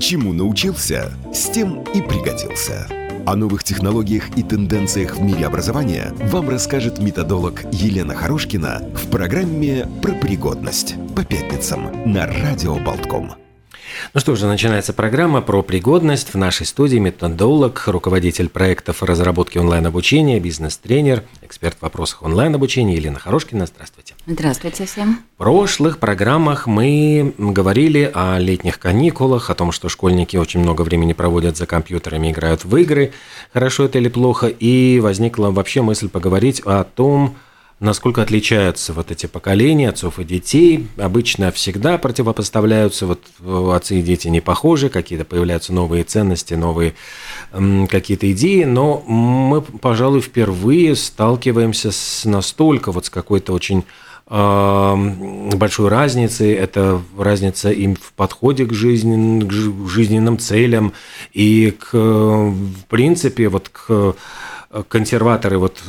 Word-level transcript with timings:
Чему 0.00 0.32
научился, 0.32 1.12
с 1.32 1.50
тем 1.50 1.82
и 1.94 2.02
пригодился. 2.02 2.86
О 3.26 3.36
новых 3.36 3.64
технологиях 3.64 4.36
и 4.36 4.42
тенденциях 4.42 5.16
в 5.16 5.22
мире 5.22 5.46
образования 5.46 6.12
вам 6.30 6.50
расскажет 6.50 6.98
методолог 6.98 7.64
Елена 7.72 8.14
Хорошкина 8.14 8.82
в 8.94 9.10
программе 9.10 9.88
«Про 10.02 10.12
пригодность» 10.12 10.96
по 11.16 11.24
пятницам 11.24 12.12
на 12.12 12.26
Радио 12.26 12.76
Болтком. 12.76 13.43
Ну 14.14 14.20
что 14.20 14.36
же, 14.36 14.46
начинается 14.46 14.92
программа 14.92 15.42
про 15.42 15.60
пригодность. 15.64 16.34
В 16.34 16.36
нашей 16.36 16.66
студии 16.66 16.98
методолог, 16.98 17.82
руководитель 17.88 18.48
проектов 18.48 19.02
разработки 19.02 19.58
онлайн-обучения, 19.58 20.38
бизнес-тренер, 20.38 21.24
эксперт 21.42 21.76
в 21.80 21.82
вопросах 21.82 22.22
онлайн-обучения 22.22 22.94
Елена 22.94 23.18
Хорошкина. 23.18 23.66
Здравствуйте. 23.66 24.14
Здравствуйте 24.24 24.86
всем. 24.86 25.18
В 25.34 25.38
прошлых 25.38 25.98
программах 25.98 26.68
мы 26.68 27.34
говорили 27.38 28.08
о 28.14 28.38
летних 28.38 28.78
каникулах, 28.78 29.50
о 29.50 29.56
том, 29.56 29.72
что 29.72 29.88
школьники 29.88 30.36
очень 30.36 30.60
много 30.60 30.82
времени 30.82 31.12
проводят 31.12 31.56
за 31.56 31.66
компьютерами, 31.66 32.30
играют 32.30 32.64
в 32.64 32.76
игры, 32.76 33.12
хорошо 33.52 33.86
это 33.86 33.98
или 33.98 34.08
плохо, 34.08 34.46
и 34.46 35.00
возникла 35.00 35.50
вообще 35.50 35.82
мысль 35.82 36.08
поговорить 36.08 36.60
о 36.60 36.84
том, 36.84 37.34
насколько 37.80 38.22
отличаются 38.22 38.92
вот 38.92 39.10
эти 39.10 39.26
поколения 39.26 39.88
отцов 39.90 40.18
и 40.18 40.24
детей. 40.24 40.86
Обычно 40.96 41.50
всегда 41.50 41.98
противопоставляются, 41.98 43.06
вот 43.06 43.20
отцы 43.72 43.98
и 43.98 44.02
дети 44.02 44.28
не 44.28 44.40
похожи, 44.40 44.88
какие-то 44.88 45.24
появляются 45.24 45.72
новые 45.72 46.04
ценности, 46.04 46.54
новые 46.54 46.94
какие-то 47.52 48.30
идеи, 48.32 48.64
но 48.64 49.00
мы, 49.06 49.60
пожалуй, 49.60 50.20
впервые 50.20 50.96
сталкиваемся 50.96 51.90
с 51.92 52.24
настолько 52.24 52.92
вот 52.92 53.06
с 53.06 53.10
какой-то 53.10 53.52
очень 53.52 53.84
большой 54.26 55.88
разницей. 55.90 56.52
Это 56.54 57.02
разница 57.18 57.70
им 57.70 57.94
в 57.94 58.14
подходе 58.14 58.64
к, 58.64 58.72
жизни, 58.72 59.46
к 59.46 59.52
жизненным 59.88 60.38
целям 60.38 60.94
и 61.34 61.72
к, 61.72 61.92
в 61.92 62.84
принципе, 62.88 63.48
вот 63.48 63.68
к 63.68 64.16
консерваторы 64.88 65.58
вот 65.58 65.82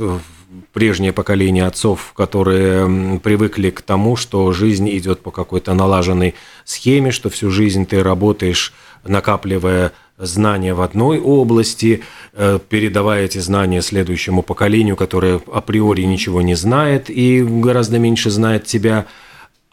прежнее 0.75 1.13
поколение 1.13 1.65
отцов, 1.65 2.11
которые 2.13 3.19
привыкли 3.19 3.69
к 3.69 3.81
тому, 3.81 4.17
что 4.17 4.51
жизнь 4.51 4.89
идет 4.89 5.21
по 5.21 5.31
какой-то 5.31 5.73
налаженной 5.73 6.35
схеме, 6.65 7.11
что 7.11 7.29
всю 7.29 7.49
жизнь 7.49 7.85
ты 7.85 8.03
работаешь, 8.03 8.73
накапливая 9.05 9.93
знания 10.17 10.73
в 10.73 10.81
одной 10.81 11.19
области, 11.19 12.03
э, 12.33 12.59
передавая 12.67 13.23
эти 13.23 13.37
знания 13.37 13.81
следующему 13.81 14.41
поколению, 14.41 14.97
которое 14.97 15.39
априори 15.51 16.01
ничего 16.01 16.41
не 16.41 16.55
знает 16.55 17.09
и 17.09 17.41
гораздо 17.41 17.97
меньше 17.97 18.29
знает 18.29 18.65
тебя– 18.65 19.05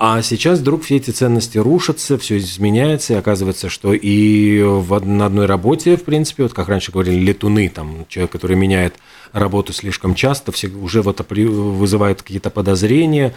а 0.04 0.20
сейчас 0.20 0.58
вдруг 0.58 0.82
все 0.82 0.96
эти 0.96 1.12
ценности 1.12 1.58
рушатся, 1.58 2.18
все 2.18 2.38
изменяется, 2.38 3.12
и 3.12 3.16
оказывается, 3.16 3.68
что 3.68 3.92
и 3.94 4.60
в, 4.60 4.98
на 5.06 5.26
одной 5.26 5.46
работе, 5.46 5.96
в 5.96 6.02
принципе, 6.02 6.42
вот 6.42 6.52
как 6.52 6.68
раньше 6.68 6.90
говорили, 6.90 7.20
летуны, 7.20 7.68
там, 7.68 8.04
человек, 8.08 8.32
который 8.32 8.56
меняет 8.56 8.96
работу 9.30 9.72
слишком 9.72 10.16
часто, 10.16 10.50
все 10.50 10.66
уже 10.66 11.02
вот 11.02 11.24
вызывает 11.30 12.20
какие-то 12.20 12.50
подозрения, 12.50 13.32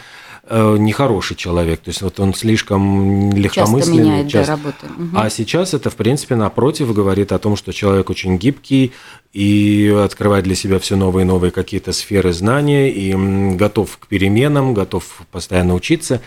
э, 0.49 0.77
нехороший 0.79 1.35
человек, 1.35 1.81
то 1.81 1.89
есть 1.89 2.01
вот 2.01 2.19
он 2.19 2.33
слишком 2.33 3.31
легкомысленный. 3.33 3.97
Часто 3.97 4.09
меняет 4.09 4.29
часто. 4.31 4.51
Да, 4.53 4.57
работу. 4.57 4.85
Угу. 5.03 5.17
А 5.19 5.29
сейчас 5.29 5.75
это, 5.75 5.91
в 5.91 5.95
принципе, 5.95 6.35
напротив, 6.35 6.91
говорит 6.95 7.31
о 7.31 7.37
том, 7.37 7.57
что 7.57 7.73
человек 7.73 8.09
очень 8.09 8.39
гибкий 8.39 8.91
и 9.33 9.95
открывает 10.03 10.45
для 10.45 10.55
себя 10.55 10.79
все 10.79 10.95
новые 10.95 11.25
и 11.25 11.27
новые 11.27 11.51
какие-то 11.51 11.93
сферы 11.93 12.33
знания, 12.33 12.91
и 12.91 13.13
готов 13.55 13.99
к 13.99 14.07
переменам, 14.07 14.73
готов 14.73 15.03
постоянно 15.31 15.75
учиться. 15.75 16.21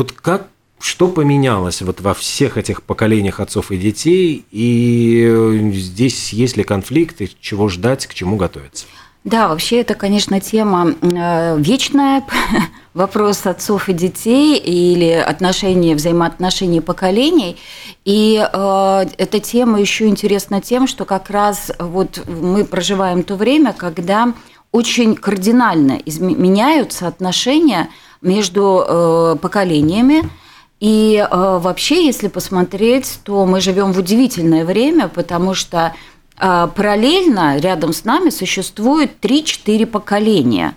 Вот 0.00 0.12
как 0.12 0.48
что 0.78 1.08
поменялось 1.08 1.82
вот 1.82 2.00
во 2.00 2.14
всех 2.14 2.56
этих 2.56 2.82
поколениях 2.82 3.38
отцов 3.38 3.70
и 3.70 3.76
детей, 3.76 4.46
и 4.50 5.70
здесь 5.74 6.32
есть 6.32 6.56
ли 6.56 6.64
конфликты, 6.64 7.30
чего 7.38 7.68
ждать, 7.68 8.06
к 8.06 8.14
чему 8.14 8.36
готовиться? 8.36 8.86
Да, 9.24 9.48
вообще 9.48 9.82
это, 9.82 9.92
конечно, 9.92 10.40
тема 10.40 10.94
э, 11.02 11.58
вечная, 11.58 12.24
вопрос 12.94 13.44
отцов 13.44 13.90
и 13.90 13.92
детей 13.92 14.56
или 14.56 15.10
отношения, 15.10 15.94
взаимоотношений 15.94 16.80
поколений. 16.80 17.58
И 18.06 18.42
э, 18.42 19.06
эта 19.18 19.38
тема 19.38 19.78
еще 19.82 20.06
интересна 20.06 20.62
тем, 20.62 20.86
что 20.86 21.04
как 21.04 21.28
раз 21.28 21.70
вот 21.78 22.26
мы 22.26 22.64
проживаем 22.64 23.22
то 23.22 23.36
время, 23.36 23.74
когда 23.74 24.32
очень 24.72 25.14
кардинально 25.14 26.00
меняются 26.06 27.06
отношения 27.06 27.90
между 28.22 28.84
э, 28.86 29.36
поколениями. 29.40 30.28
И 30.78 31.16
э, 31.16 31.58
вообще, 31.58 32.06
если 32.06 32.28
посмотреть, 32.28 33.20
то 33.24 33.44
мы 33.46 33.60
живем 33.60 33.92
в 33.92 33.98
удивительное 33.98 34.64
время, 34.64 35.08
потому 35.08 35.54
что 35.54 35.94
э, 36.38 36.68
параллельно 36.74 37.58
рядом 37.58 37.92
с 37.92 38.04
нами 38.04 38.30
существует 38.30 39.12
3-4 39.20 39.86
поколения. 39.86 40.74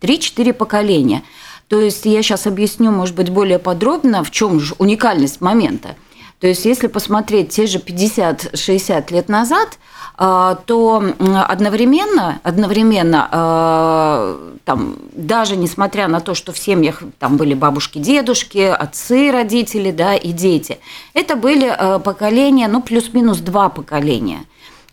3-4 0.00 0.52
поколения. 0.52 1.22
То 1.68 1.80
есть 1.80 2.04
я 2.04 2.22
сейчас 2.22 2.46
объясню, 2.46 2.90
может 2.90 3.14
быть, 3.14 3.30
более 3.30 3.58
подробно, 3.58 4.24
в 4.24 4.30
чем 4.30 4.60
же 4.60 4.74
уникальность 4.78 5.40
момента. 5.40 5.96
То 6.40 6.46
есть 6.46 6.64
если 6.64 6.88
посмотреть 6.88 7.50
те 7.50 7.66
же 7.66 7.78
50-60 7.78 9.12
лет 9.12 9.28
назад– 9.28 9.78
то 10.16 11.02
одновременно, 11.48 12.40
одновременно 12.42 13.28
а, 13.30 14.52
там, 14.64 14.96
даже 15.12 15.56
несмотря 15.56 16.06
на 16.06 16.20
то, 16.20 16.34
что 16.34 16.52
в 16.52 16.58
семьях 16.58 17.02
там 17.18 17.36
были 17.36 17.54
бабушки, 17.54 17.98
дедушки, 17.98 18.58
отцы, 18.58 19.32
родители, 19.32 19.90
да, 19.90 20.14
и 20.14 20.32
дети, 20.32 20.78
это 21.14 21.34
были 21.34 21.66
а, 21.66 21.98
поколения, 21.98 22.68
ну, 22.68 22.82
плюс-минус 22.82 23.38
два 23.38 23.68
поколения. 23.68 24.44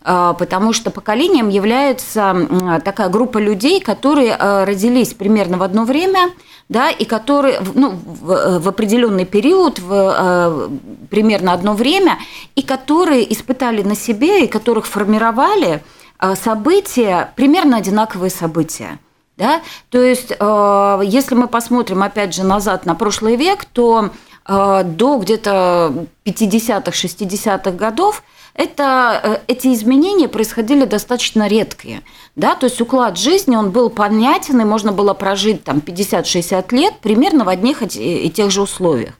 Потому 0.01 0.71
что 0.71 0.91
поколением 0.91 1.49
является 1.49 2.79
такая 2.85 3.09
группа 3.09 3.37
людей, 3.37 3.81
которые 3.81 4.33
родились 4.37 5.13
примерно 5.13 5.57
в 5.57 5.61
одно 5.61 5.83
время, 5.83 6.31
да, 6.69 6.91
и 6.91 7.03
которые 7.03 7.59
ну, 7.73 7.89
в, 7.89 8.59
в 8.59 8.67
определенный 8.67 9.25
период, 9.25 9.79
в 9.79 9.91
э, 9.91 10.69
примерно 11.09 11.53
одно 11.53 11.73
время, 11.73 12.19
и 12.55 12.61
которые 12.61 13.31
испытали 13.33 13.81
на 13.81 13.95
себе, 13.95 14.45
и 14.45 14.47
которых 14.47 14.85
формировали 14.85 15.83
э, 16.19 16.35
события, 16.35 17.33
примерно 17.35 17.77
одинаковые 17.77 18.29
события. 18.29 18.99
Да? 19.35 19.61
То 19.89 19.99
есть, 19.99 20.31
э, 20.39 21.01
если 21.03 21.33
мы 21.33 21.47
посмотрим, 21.47 22.03
опять 22.03 22.35
же, 22.35 22.43
назад 22.43 22.85
на 22.85 22.93
прошлый 22.93 23.35
век, 23.35 23.65
то 23.65 24.11
э, 24.47 24.83
до 24.85 25.17
где-то 25.17 26.05
50-х, 26.23 26.91
60-х 26.91 27.71
годов– 27.71 28.23
это, 28.59 29.21
э, 29.23 29.37
эти 29.47 29.73
изменения 29.73 30.27
происходили 30.27 30.83
достаточно 30.83 31.47
редкие. 31.47 32.01
Да? 32.35 32.55
То 32.55 32.65
есть 32.65 32.81
уклад 32.81 33.17
жизни, 33.17 33.55
он 33.55 33.71
был 33.71 33.89
понятен, 33.89 34.59
и 34.59 34.65
можно 34.65 34.91
было 34.91 35.13
прожить 35.13 35.63
там 35.63 35.79
50-60 35.79 36.75
лет 36.75 36.95
примерно 36.99 37.45
в 37.45 37.49
одних 37.49 37.81
и 37.81 38.29
тех 38.29 38.51
же 38.51 38.61
условиях. 38.61 39.13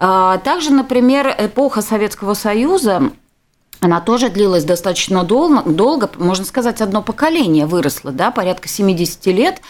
А, 0.00 0.38
также, 0.38 0.72
например, 0.72 1.32
эпоха 1.38 1.80
Советского 1.80 2.34
Союза, 2.34 3.12
она 3.78 4.00
тоже 4.00 4.30
длилась 4.30 4.64
достаточно 4.64 5.22
долго, 5.22 5.62
долго, 5.62 6.10
можно 6.16 6.44
сказать, 6.44 6.80
одно 6.80 7.02
поколение 7.02 7.66
выросло, 7.66 8.10
да, 8.10 8.32
порядка 8.32 8.66
70 8.66 9.26
лет, 9.26 9.60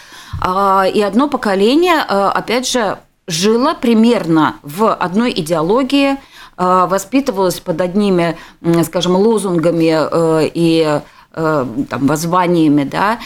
а, 0.41 0.87
и 0.91 1.01
одно 1.01 1.27
поколение, 1.27 1.97
э, 1.97 2.31
опять 2.33 2.67
же, 2.67 2.97
жило 3.27 3.75
примерно 3.79 4.55
в 4.63 4.91
одной 4.91 5.31
идеологии– 5.33 6.17
воспитывалась 6.57 7.59
под 7.59 7.81
одними, 7.81 8.37
скажем, 8.83 9.15
лозунгами 9.15 9.91
э, 9.93 10.49
и 10.53 11.01
э, 11.35 11.65
там, 11.89 12.07
воззваниями, 12.07 12.83
да, 12.83 13.19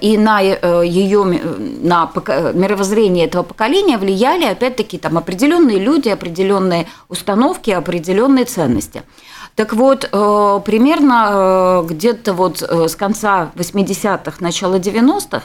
и 0.00 0.16
на 0.16 0.40
ее, 0.40 1.24
на 1.24 2.10
мировоззрение 2.54 3.26
этого 3.26 3.42
поколения 3.42 3.98
влияли, 3.98 4.44
опять-таки, 4.44 4.98
там 4.98 5.18
определенные 5.18 5.78
люди, 5.78 6.08
определенные 6.08 6.86
установки, 7.08 7.70
определенные 7.70 8.44
ценности. 8.44 9.02
Так 9.56 9.72
вот, 9.72 10.08
примерно 10.10 11.84
где-то 11.84 12.32
вот 12.32 12.62
с 12.62 12.96
конца 12.96 13.50
80-х, 13.56 14.36
начала 14.40 14.76
90-х, 14.76 15.42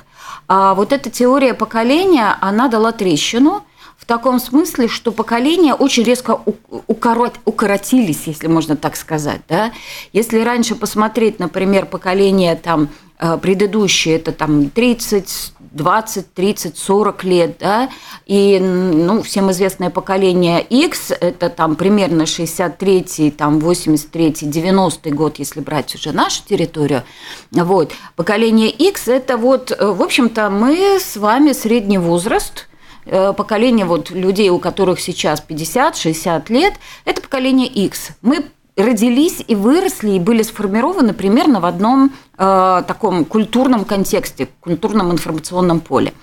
а 0.48 0.74
вот 0.76 0.94
эта 0.94 1.10
теория 1.10 1.54
поколения, 1.54 2.38
она 2.42 2.68
дала 2.68 2.92
трещину– 2.92 3.64
в 3.98 4.06
таком 4.06 4.40
смысле, 4.40 4.88
что 4.88 5.12
поколения 5.12 5.74
очень 5.74 6.04
резко 6.04 6.40
укорот, 6.88 7.36
укоротились, 7.46 8.24
если 8.28 8.48
можно 8.48 8.76
так 8.76 8.96
сказать. 8.96 9.42
Да? 9.50 9.72
Если 10.14 10.40
раньше 10.40 10.76
посмотреть, 10.76 11.40
например, 11.40 11.88
поколение 11.88 12.56
там, 12.56 12.90
э, 13.20 13.38
предыдущее, 13.38 14.18
это 14.18 14.32
там 14.32 14.70
30, 14.70 15.54
20, 15.72 16.34
30, 16.34 16.78
40 16.78 17.24
лет, 17.24 17.58
да, 17.60 17.90
и, 18.26 18.60
ну, 18.60 19.22
всем 19.22 19.52
известное 19.52 19.90
поколение 19.90 20.62
X, 20.62 21.12
это 21.12 21.50
там 21.50 21.76
примерно 21.76 22.26
63, 22.26 23.32
там 23.32 23.60
83, 23.60 24.36
90 24.42 25.10
год, 25.12 25.40
если 25.40 25.60
брать 25.60 25.94
уже 25.96 26.12
нашу 26.14 26.44
территорию, 26.48 27.04
вот, 27.52 27.92
поколение 28.16 28.70
X, 28.70 29.08
это 29.08 29.38
вот, 29.38 29.72
э, 29.72 29.86
в 29.86 30.02
общем-то, 30.02 30.50
мы 30.50 31.00
с 31.00 31.18
вами 31.18 31.52
средний 31.52 31.98
возраст– 31.98 32.67
поколение 33.36 33.86
вот 33.86 34.10
людей, 34.12 34.50
у 34.50 34.60
которых 34.60 35.00
сейчас 35.00 35.44
50-60 35.48 36.52
лет, 36.52 36.74
это 37.06 37.22
поколение 37.22 37.68
X. 37.68 38.10
Мы 38.22 38.46
родились 38.78 39.44
и 39.48 39.56
выросли 39.56 40.12
и 40.12 40.20
были 40.20 40.44
сформированы 40.44 41.14
примерно 41.14 41.60
в 41.60 41.66
одном 41.66 42.14
э, 42.38 42.84
таком 42.88 43.26
культурном 43.26 43.86
контексте, 43.86 44.48
культурном 44.62 45.12
информационном 45.12 45.80
поле 45.80 46.14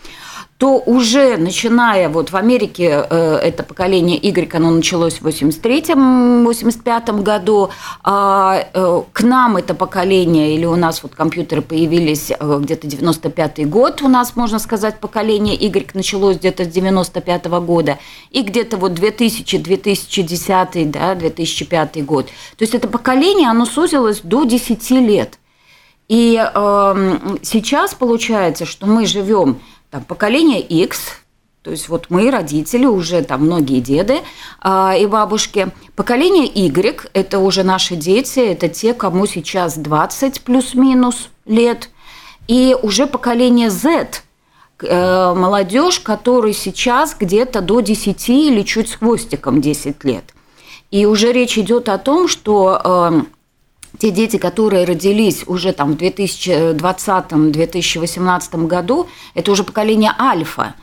то 0.64 0.78
уже 0.86 1.36
начиная 1.36 2.08
вот 2.08 2.30
в 2.30 2.36
Америке 2.36 3.06
э, 3.10 3.36
это 3.36 3.62
поколение 3.62 4.16
Y, 4.16 4.50
оно 4.54 4.70
началось 4.70 5.20
в 5.20 5.26
83-85 5.26 7.22
году, 7.22 7.68
а 8.02 8.66
э, 8.72 9.02
к 9.12 9.20
нам 9.20 9.58
это 9.58 9.74
поколение, 9.74 10.54
или 10.54 10.64
у 10.64 10.76
нас 10.76 11.02
вот 11.02 11.14
компьютеры 11.14 11.60
появились 11.60 12.30
э, 12.30 12.58
где-то 12.62 12.86
95 12.86 13.68
год, 13.68 14.00
у 14.00 14.08
нас, 14.08 14.36
можно 14.36 14.58
сказать, 14.58 15.00
поколение 15.00 15.54
Y 15.54 15.94
началось 15.94 16.38
где-то 16.38 16.64
с 16.64 16.68
95 16.68 17.44
-го 17.44 17.60
года, 17.60 17.98
и 18.30 18.40
где-то 18.40 18.78
вот 18.78 18.94
2000, 18.94 19.58
2010, 19.58 20.90
да, 20.90 21.14
2005 21.14 22.06
год. 22.06 22.28
То 22.56 22.62
есть 22.62 22.74
это 22.74 22.88
поколение, 22.88 23.50
оно 23.50 23.66
сузилось 23.66 24.22
до 24.22 24.44
10 24.44 24.90
лет. 24.92 25.38
И 26.08 26.36
э, 26.36 27.18
сейчас 27.42 27.94
получается, 27.94 28.66
что 28.66 28.86
мы 28.86 29.06
живем 29.06 29.60
там, 29.94 30.02
поколение 30.02 30.60
X, 30.60 31.20
то 31.62 31.70
есть 31.70 31.88
вот 31.88 32.06
мы, 32.08 32.28
родители, 32.32 32.84
уже 32.84 33.22
там 33.22 33.42
многие 33.42 33.78
деды 33.78 34.22
э, 34.64 35.00
и 35.00 35.06
бабушки. 35.06 35.68
Поколение 35.94 36.46
Y– 36.52 37.08
это 37.12 37.38
уже 37.38 37.62
наши 37.62 37.94
дети, 37.94 38.40
это 38.40 38.68
те, 38.68 38.92
кому 38.92 39.26
сейчас 39.26 39.76
20 39.76 40.40
плюс-минус 40.40 41.28
лет. 41.46 41.90
И 42.48 42.76
уже 42.82 43.06
поколение 43.06 43.70
Z 43.70 44.22
э,– 44.82 45.34
молодежь, 45.36 46.00
которой 46.00 46.54
сейчас 46.54 47.14
где-то 47.16 47.60
до 47.60 47.78
10 47.78 48.28
или 48.30 48.62
чуть 48.62 48.88
с 48.88 48.96
хвостиком 48.96 49.60
10 49.60 50.02
лет. 50.02 50.24
И 50.90 51.06
уже 51.06 51.30
речь 51.30 51.56
идет 51.56 51.88
о 51.88 51.98
том, 51.98 52.26
что 52.26 52.80
э, 52.84 53.22
те 53.98 54.10
дети, 54.10 54.38
которые 54.38 54.84
родились 54.84 55.44
уже 55.46 55.72
там 55.72 55.92
в 55.92 55.96
2020-2018 55.96 58.66
году, 58.66 59.06
это 59.34 59.52
уже 59.52 59.62
поколение 59.64 60.12
альфа. 60.18 60.74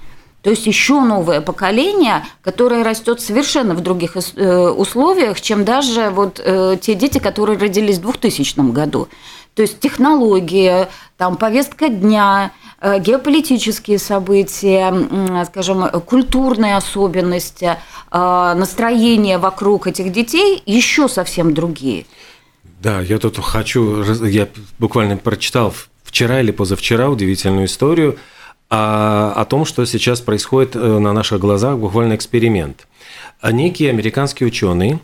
То 0.42 0.50
есть 0.50 0.66
еще 0.66 1.02
новое 1.02 1.40
поколение, 1.40 2.26
которое 2.42 2.84
растет 2.84 3.22
совершенно 3.22 3.76
в 3.76 3.82
других 3.82 4.16
э, 4.16 4.70
условиях, 4.70 5.40
чем 5.40 5.66
даже 5.66 6.10
вот 6.10 6.42
э, 6.44 6.78
те 6.82 6.96
дети, 6.96 7.20
которые 7.20 7.60
родились 7.60 8.00
в 8.00 8.02
2000 8.02 8.72
году. 8.72 9.08
То 9.54 9.62
есть 9.62 9.80
технологии, 9.80 10.88
там 11.18 11.38
повестка 11.38 11.90
дня, 11.90 12.54
э, 12.80 13.00
геополитические 13.00 14.00
события, 14.00 14.92
скажем, 15.46 15.88
культурные 16.08 16.76
особенности, 16.76 17.78
настроение 18.12 19.38
вокруг 19.38 19.88
этих 19.88 20.12
детей 20.12 20.62
еще 20.66 21.08
совсем 21.08 21.54
другие. 21.54 22.06
Да, 22.82 23.00
я 23.02 23.20
тут 23.20 23.38
хочу, 23.38 24.04
я 24.26 24.48
буквально 24.80 25.16
прочитал 25.18 25.74
вчера 26.04 26.42
или 26.42 26.52
позавчера 26.52 27.10
удивительную 27.10 27.68
историю 27.68 28.18
о, 28.70 29.34
о 29.36 29.46
том, 29.46 29.66
что 29.66 29.86
сейчас 29.86 30.20
происходит 30.20 30.76
э, 30.76 31.00
на 31.00 31.14
наших 31.14 31.40
глазах, 31.40 31.78
буквально 31.78 32.16
эксперимент. 32.16 32.88
А 33.40 33.52
некий 33.52 33.86
американский 33.86 34.46
ученый, 34.46 35.00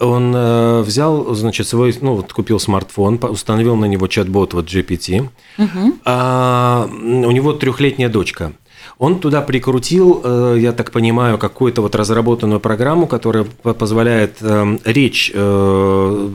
он 0.00 0.34
э, 0.34 0.80
взял, 0.80 1.32
значит, 1.36 1.68
свой, 1.68 1.96
ну, 2.00 2.16
вот 2.16 2.32
купил 2.32 2.58
смартфон, 2.58 3.20
установил 3.22 3.76
на 3.76 3.84
него 3.84 4.08
чат-бот 4.08 4.52
вот 4.54 4.66
GPT. 4.66 5.28
Угу. 5.58 5.98
А, 6.04 6.88
у 6.90 7.30
него 7.30 7.52
трехлетняя 7.52 8.08
дочка. 8.08 8.54
Он 8.98 9.18
туда 9.18 9.42
прикрутил, 9.42 10.20
э, 10.22 10.56
я 10.60 10.72
так 10.72 10.92
понимаю, 10.92 11.36
какую-то 11.36 11.82
вот 11.82 11.94
разработанную 11.94 12.60
программу, 12.60 13.06
которая 13.06 13.44
позволяет 13.44 14.36
эм, 14.40 14.80
речь 14.84 15.32
э, 15.34 16.30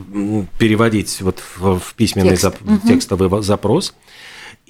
переводить 0.58 1.22
вот 1.22 1.42
в 1.56 1.94
письменный 1.96 2.36
Текст. 2.36 2.56
текстовый 2.86 3.42
запрос. 3.42 3.94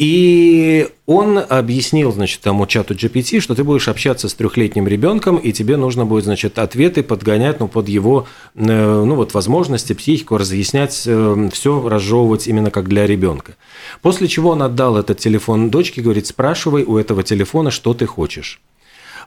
И 0.00 0.88
он 1.04 1.38
объяснил, 1.46 2.10
значит, 2.10 2.40
тому 2.40 2.66
чату 2.66 2.94
GPT, 2.94 3.38
что 3.40 3.54
ты 3.54 3.64
будешь 3.64 3.86
общаться 3.86 4.30
с 4.30 4.34
трехлетним 4.34 4.88
ребенком, 4.88 5.36
и 5.36 5.52
тебе 5.52 5.76
нужно 5.76 6.06
будет, 6.06 6.24
значит, 6.24 6.58
ответы 6.58 7.02
подгонять, 7.02 7.60
ну, 7.60 7.68
под 7.68 7.86
его, 7.86 8.26
э, 8.54 8.62
ну, 8.64 9.14
вот, 9.14 9.34
возможности, 9.34 9.92
психику, 9.92 10.38
разъяснять, 10.38 11.02
э, 11.04 11.50
все 11.52 11.86
разжевывать 11.86 12.48
именно 12.48 12.70
как 12.70 12.88
для 12.88 13.06
ребенка. 13.06 13.56
После 14.00 14.26
чего 14.26 14.52
он 14.52 14.62
отдал 14.62 14.96
этот 14.96 15.18
телефон 15.18 15.68
дочке, 15.68 16.00
говорит, 16.00 16.26
спрашивай 16.26 16.82
у 16.84 16.96
этого 16.96 17.22
телефона, 17.22 17.70
что 17.70 17.92
ты 17.92 18.06
хочешь. 18.06 18.62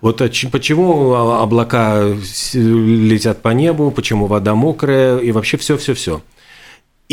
Вот 0.02 0.18
почему 0.52 1.14
облака 1.14 2.16
летят 2.54 3.44
по 3.44 3.50
небу, 3.50 3.92
почему 3.92 4.26
вода 4.26 4.56
мокрая, 4.56 5.20
и 5.20 5.32
вообще 5.32 5.58
все-все-все. 5.58 6.24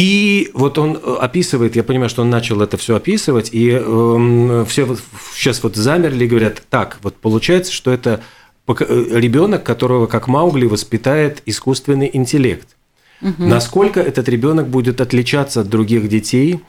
И 0.01 0.51
вот 0.55 0.79
он 0.79 0.97
э, 0.97 1.17
описывает, 1.21 1.77
я 1.77 1.85
понимаю, 1.85 2.09
что 2.09 2.23
он 2.23 2.31
начал 2.31 2.63
это 2.63 2.79
все 2.79 2.97
описывать, 2.97 3.51
и 3.53 3.69
э, 3.71 4.65
все 4.67 4.97
сейчас 5.35 5.63
вот 5.63 5.77
замерли 5.77 6.25
и 6.25 6.27
говорят, 6.27 6.63
так, 6.71 6.97
вот 7.03 7.17
получается, 7.17 7.71
что 7.71 7.91
это 7.91 8.23
э, 8.67 9.07
ребенок, 9.11 9.63
которого 9.63 10.07
как 10.07 10.27
Маугли 10.27 10.65
воспитает 10.65 11.43
искусственный 11.45 12.09
интеллект. 12.11 12.79
Угу. 13.23 13.35
Насколько 13.39 14.01
этот 14.01 14.29
ребенок 14.29 14.69
будет 14.69 15.01
отличаться 15.01 15.61
от 15.61 15.69
других 15.69 16.09
детей, 16.09 16.61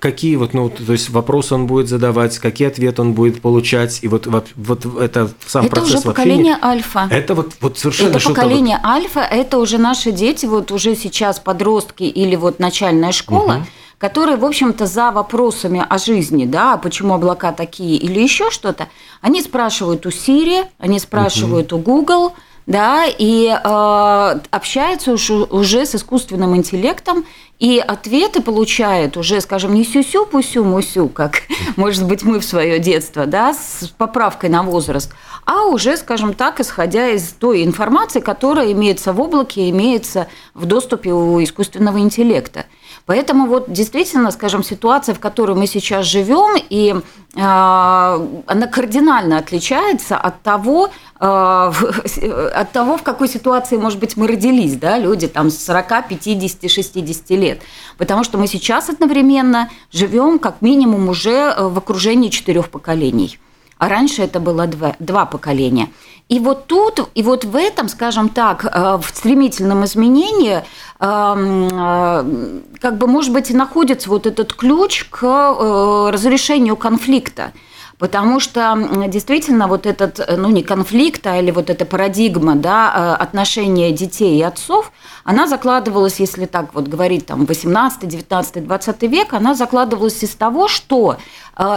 какие 0.00 0.36
вот, 0.36 0.52
ну, 0.52 0.68
то 0.68 0.92
есть 0.92 1.10
вопросы 1.10 1.54
он 1.54 1.66
будет 1.66 1.88
задавать, 1.88 2.38
какие 2.38 2.68
ответы 2.68 3.02
он 3.02 3.14
будет 3.14 3.40
получать, 3.40 4.00
и 4.02 4.08
вот, 4.08 4.26
вот, 4.26 4.48
вот 4.56 4.84
это 5.00 5.30
сам 5.46 5.66
это 5.66 5.76
процесс 5.76 5.94
уже 5.96 6.04
поколение 6.04 6.58
альфа. 6.60 7.08
Это 7.10 7.34
вот, 7.34 7.54
вот 7.60 7.78
совершенно 7.78 8.16
Это 8.16 8.20
поколение 8.20 8.78
вот... 8.82 8.90
альфа, 8.90 9.20
это 9.20 9.58
уже 9.58 9.78
наши 9.78 10.12
дети, 10.12 10.46
вот 10.46 10.72
уже 10.72 10.96
сейчас 10.96 11.38
подростки 11.38 12.04
или 12.04 12.36
вот 12.36 12.58
начальная 12.58 13.12
школа, 13.12 13.58
угу. 13.58 13.66
которые, 13.98 14.36
в 14.36 14.44
общем-то, 14.44 14.86
за 14.86 15.12
вопросами 15.12 15.84
о 15.88 15.98
жизни, 15.98 16.46
да, 16.46 16.76
почему 16.76 17.14
облака 17.14 17.52
такие 17.52 17.96
или 17.96 18.20
еще 18.20 18.50
что-то, 18.50 18.88
они 19.20 19.40
спрашивают 19.40 20.04
у 20.04 20.08
Siri, 20.08 20.64
они 20.78 20.98
спрашивают 20.98 21.72
угу. 21.72 21.80
у 21.80 21.84
Google, 21.84 22.32
да, 22.66 23.04
и 23.06 23.46
э, 23.46 24.40
общаются 24.50 25.12
уже, 25.12 25.34
уже 25.34 25.86
с 25.86 25.94
искусственным 25.94 26.56
интеллектом, 26.56 27.24
и 27.58 27.78
ответы 27.78 28.42
получают 28.42 29.16
уже, 29.16 29.40
скажем, 29.40 29.72
не 29.72 29.84
сюсю, 29.84 30.26
пусю, 30.26 30.64
мусю, 30.64 31.08
как, 31.08 31.42
может 31.76 32.06
быть, 32.06 32.24
мы 32.24 32.40
в 32.40 32.44
свое 32.44 32.78
детство, 32.78 33.26
да, 33.26 33.54
с 33.54 33.88
поправкой 33.96 34.50
на 34.50 34.62
возраст, 34.62 35.12
а 35.44 35.66
уже, 35.66 35.96
скажем 35.96 36.34
так, 36.34 36.60
исходя 36.60 37.08
из 37.08 37.28
той 37.28 37.64
информации, 37.64 38.20
которая 38.20 38.72
имеется 38.72 39.12
в 39.12 39.20
облаке, 39.20 39.70
имеется 39.70 40.26
в 40.54 40.66
доступе 40.66 41.12
у 41.12 41.42
искусственного 41.42 42.00
интеллекта. 42.00 42.66
Поэтому 43.06 43.46
вот 43.46 43.72
действительно, 43.72 44.32
скажем, 44.32 44.64
ситуация, 44.64 45.14
в 45.14 45.20
которой 45.20 45.56
мы 45.56 45.68
сейчас 45.68 46.04
живем, 46.06 46.60
и 46.68 46.92
э, 46.92 47.38
она 47.38 48.66
кардинально 48.66 49.38
отличается 49.38 50.16
от 50.16 50.42
того, 50.42 50.90
э, 51.20 51.24
от 52.54 52.72
того, 52.72 52.96
в 52.96 53.04
какой 53.04 53.28
ситуации, 53.28 53.76
может 53.76 54.00
быть, 54.00 54.16
мы 54.16 54.26
родились, 54.26 54.76
да, 54.76 54.98
люди 54.98 55.28
там 55.28 55.50
с 55.50 55.64
40, 55.64 56.08
50, 56.08 56.68
60 56.68 57.30
лет. 57.30 57.62
Потому 57.96 58.24
что 58.24 58.38
мы 58.38 58.48
сейчас 58.48 58.88
одновременно 58.88 59.70
живем 59.92 60.40
как 60.40 60.60
минимум 60.60 61.08
уже 61.08 61.54
в 61.56 61.78
окружении 61.78 62.28
четырех 62.28 62.70
поколений. 62.70 63.38
А 63.78 63.88
раньше 63.88 64.22
это 64.22 64.40
было 64.40 64.66
два, 64.66 64.96
два 64.98 65.26
поколения. 65.26 65.90
И 66.28 66.40
вот 66.40 66.66
тут, 66.66 67.08
и 67.14 67.22
вот 67.22 67.44
в 67.44 67.54
этом, 67.54 67.88
скажем 67.88 68.30
так, 68.30 68.64
э, 68.64 68.98
в 69.00 69.06
стремительном 69.14 69.84
изменении, 69.84 70.64
эм, 70.98 71.68
э, 71.70 72.60
как 72.80 72.98
бы, 72.98 73.06
может 73.06 73.32
быть, 73.32 73.50
и 73.50 73.54
находится 73.54 74.08
вот 74.08 74.26
этот 74.26 74.52
ключ 74.54 75.06
к 75.10 75.24
э, 75.24 76.10
разрешению 76.10 76.76
конфликта. 76.76 77.52
Потому 77.98 78.40
что 78.40 78.76
действительно 79.08 79.68
вот 79.68 79.86
этот, 79.86 80.20
ну 80.36 80.50
не 80.50 80.62
конфликт, 80.62 81.26
а 81.26 81.38
или 81.38 81.50
вот 81.50 81.70
эта 81.70 81.86
парадигма 81.86 82.54
да, 82.54 83.16
отношения 83.16 83.90
детей 83.90 84.38
и 84.38 84.42
отцов, 84.42 84.92
она 85.24 85.46
закладывалась, 85.46 86.20
если 86.20 86.44
так 86.44 86.74
вот 86.74 86.88
говорить, 86.88 87.24
там 87.24 87.46
18, 87.46 88.06
19, 88.06 88.66
20 88.66 89.02
век, 89.04 89.32
она 89.32 89.54
закладывалась 89.54 90.22
из 90.22 90.34
того, 90.34 90.68
что 90.68 91.16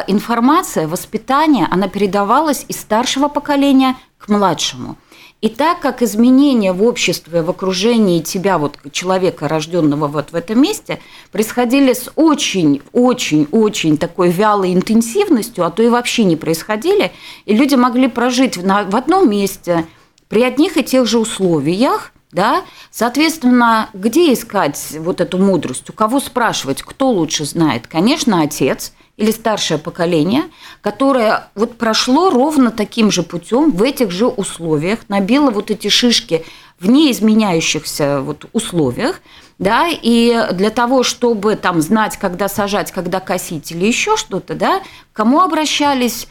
информация, 0.08 0.90
воспитание, 0.90 1.70
она 1.72 1.88
передавалась 1.88 2.66
из 2.68 2.82
старшего 2.82 3.30
поколения 3.30 3.96
к 4.18 4.28
младшему. 4.28 4.98
И 5.42 5.48
так 5.48 5.80
как 5.80 6.02
изменения 6.02 6.74
в 6.74 6.84
обществе, 6.84 7.42
в 7.42 7.50
окружении 7.50 8.20
тебя, 8.20 8.58
вот 8.58 8.78
человека, 8.92 9.48
рожденного 9.48 10.08
вот 10.08 10.34
в 10.34 10.36
этом 10.36 10.62
месте, 10.62 11.00
происходили 11.32 11.94
с 11.94 12.12
очень-очень-очень 12.18 13.98
такой 13.98 14.32
вялой 14.32 14.74
интенсивностью, 14.74 15.66
а 15.66 15.72
то 15.72 15.82
и 15.82 15.88
вообще 15.88 16.26
не 16.26 16.36
происходили, 16.36 17.14
и 17.46 17.56
люди 17.56 17.76
могли 17.76 18.10
прожить 18.10 18.58
в 18.58 18.96
одном 18.96 19.30
месте 19.30 19.86
при 20.28 20.44
одних 20.44 20.76
и 20.76 20.84
тех 20.84 21.08
же 21.08 21.20
условиях, 21.20 22.12
да? 22.32 22.64
Соответственно, 22.92 23.90
где 23.94 24.34
искать 24.34 24.96
вот 25.00 25.22
эту 25.22 25.38
мудрость? 25.38 25.90
У 25.90 25.94
кого 25.94 26.20
спрашивать? 26.20 26.82
Кто 26.82 27.10
лучше 27.10 27.46
знает? 27.46 27.88
Конечно, 27.88 28.42
отец 28.42 28.94
или 29.18 29.32
старшее 29.32 29.80
поколение, 29.80 30.44
которое 30.82 31.50
вот 31.56 31.78
прошло 31.78 32.30
ровно 32.30 32.72
таким 32.72 33.12
же 33.12 33.24
путем 33.24 33.72
в 33.72 33.84
этих 33.84 34.12
же 34.12 34.28
условиях, 34.28 35.00
набило 35.10 35.52
вот 35.52 35.72
эти 35.72 35.90
шишки 35.90 36.46
в 36.80 36.90
неизменяющихся 36.90 38.22
вот 38.22 38.46
условиях, 38.54 39.20
да, 39.58 39.90
и 39.90 40.48
для 40.54 40.70
того, 40.70 41.04
чтобы 41.04 41.58
там 41.58 41.82
знать, 41.82 42.16
когда 42.16 42.48
сажать, 42.48 42.94
когда 42.94 43.20
косить 43.20 43.74
или 43.74 43.86
еще 43.86 44.16
что-то, 44.16 44.54
да, 44.54 44.80
к 44.80 44.84
кому 45.12 45.42
обращались? 45.42 46.28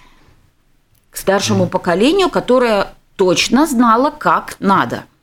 К 1.10 1.16
старшему 1.18 1.66
поколению, 1.66 2.30
которое 2.30 2.94
точно 3.16 3.66
знало, 3.66 4.10
как 4.10 4.56
надо– 4.60 5.04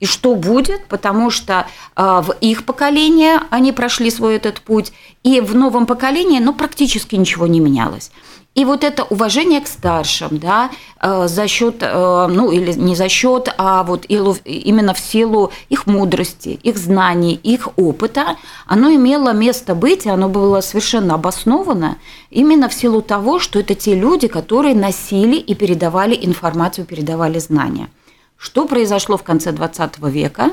и 0.00 0.06
что 0.06 0.34
будет, 0.34 0.86
потому 0.86 1.30
что 1.30 1.66
э, 1.96 2.22
в 2.22 2.34
их 2.40 2.64
поколении 2.64 3.32
они 3.50 3.72
прошли 3.72 4.10
свой 4.10 4.36
этот 4.36 4.60
путь, 4.60 4.92
и 5.22 5.40
в 5.40 5.54
новом 5.54 5.86
поколении, 5.86 6.40
ну, 6.40 6.54
практически 6.54 7.14
ничего 7.14 7.46
не 7.46 7.60
менялось. 7.60 8.10
И 8.54 8.64
вот 8.64 8.84
это 8.84 9.02
уважение 9.02 9.60
к 9.60 9.66
старшим, 9.66 10.38
да, 10.38 10.70
э, 11.00 11.26
за 11.26 11.48
счет, 11.48 11.76
э, 11.80 12.26
ну 12.30 12.52
или 12.52 12.72
не 12.72 12.94
за 12.94 13.08
счет, 13.08 13.52
а 13.58 13.82
вот 13.82 14.04
именно 14.08 14.94
в 14.94 14.98
силу 15.00 15.50
их 15.68 15.86
мудрости, 15.86 16.60
их 16.62 16.78
знаний, 16.78 17.34
их 17.42 17.68
опыта, 17.76 18.36
оно 18.66 18.94
имело 18.94 19.32
место 19.32 19.74
быть, 19.74 20.06
и 20.06 20.10
оно 20.10 20.28
было 20.28 20.60
совершенно 20.60 21.14
обосновано 21.14 21.96
именно 22.30 22.68
в 22.68 22.74
силу 22.74 23.02
того, 23.02 23.40
что 23.40 23.58
это 23.58 23.74
те 23.74 23.94
люди, 23.96 24.28
которые 24.28 24.76
носили 24.76 25.36
и 25.36 25.54
передавали 25.54 26.14
информацию, 26.14 26.86
передавали 26.86 27.40
знания. 27.40 27.88
Что 28.44 28.66
произошло 28.66 29.16
в 29.16 29.22
конце 29.22 29.52
20 29.52 29.98
века? 30.00 30.50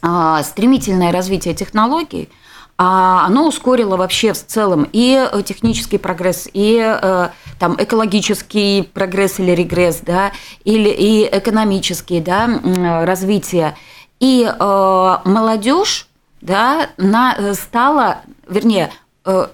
А, 0.00 0.42
стремительное 0.42 1.12
развитие 1.12 1.54
технологий– 1.54 2.30
а 2.76 3.26
оно 3.26 3.46
ускорило 3.46 3.96
вообще 3.96 4.32
в 4.32 4.44
целом 4.44 4.88
и 4.92 5.30
технический 5.44 5.96
прогресс, 5.98 6.48
и 6.52 6.76
э, 6.82 7.28
там 7.60 7.76
экологический 7.78 8.82
прогресс 8.82 9.38
или 9.38 9.52
регресс, 9.52 10.00
да, 10.02 10.32
или 10.64 10.88
и 10.88 11.28
экономический, 11.30 12.20
да, 12.20 12.60
развитие. 13.06 13.76
И 14.18 14.44
э, 14.44 15.16
молодежь, 15.24 16.08
да, 16.40 16.90
на, 16.96 17.54
стала, 17.54 18.22
вернее, 18.48 18.90
э, 19.24 19.46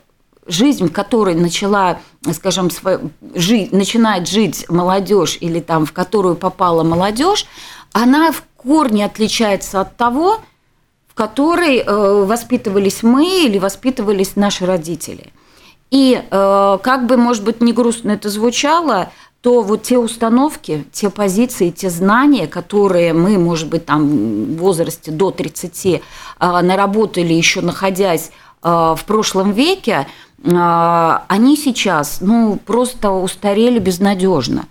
жизнь, 0.50 0.88
в 0.88 0.92
которой 0.92 1.34
начала, 1.34 2.00
скажем, 2.32 2.70
свой, 2.70 2.98
жи, 3.34 3.68
начинает 3.72 4.28
жить 4.28 4.66
молодежь 4.68 5.38
или 5.40 5.60
там, 5.60 5.86
в 5.86 5.92
которую 5.92 6.34
попала 6.34 6.82
молодежь, 6.82 7.46
она 7.92 8.32
в 8.32 8.42
корне 8.56 9.04
отличается 9.04 9.80
от 9.80 9.96
того, 9.96 10.40
в 11.08 11.14
которой 11.14 11.78
э, 11.78 12.24
воспитывались 12.24 13.02
мы 13.02 13.44
или 13.44 13.58
воспитывались 13.58 14.36
наши 14.36 14.66
родители. 14.66 15.32
И 15.90 16.22
э, 16.22 16.78
как 16.82 17.06
бы, 17.06 17.16
может 17.16 17.44
быть, 17.44 17.60
не 17.60 17.72
грустно 17.72 18.12
это 18.12 18.28
звучало, 18.28 19.10
то 19.40 19.62
вот 19.62 19.82
те 19.82 19.98
установки, 19.98 20.84
те 20.92 21.08
позиции, 21.08 21.70
те 21.70 21.88
знания, 21.88 22.46
которые 22.46 23.12
мы, 23.12 23.38
может 23.38 23.68
быть, 23.68 23.86
там 23.86 24.06
в 24.08 24.56
возрасте 24.58 25.10
до 25.10 25.30
30 25.30 25.86
э, 25.86 26.00
наработали, 26.38 27.32
еще 27.32 27.60
находясь 27.60 28.30
в 28.62 29.00
прошлом 29.06 29.52
веке, 29.52 30.06
они 30.42 31.56
сейчас 31.56 32.18
ну, 32.20 32.58
просто 32.64 33.10
устарели 33.10 33.78
безнадежно. 33.78 34.66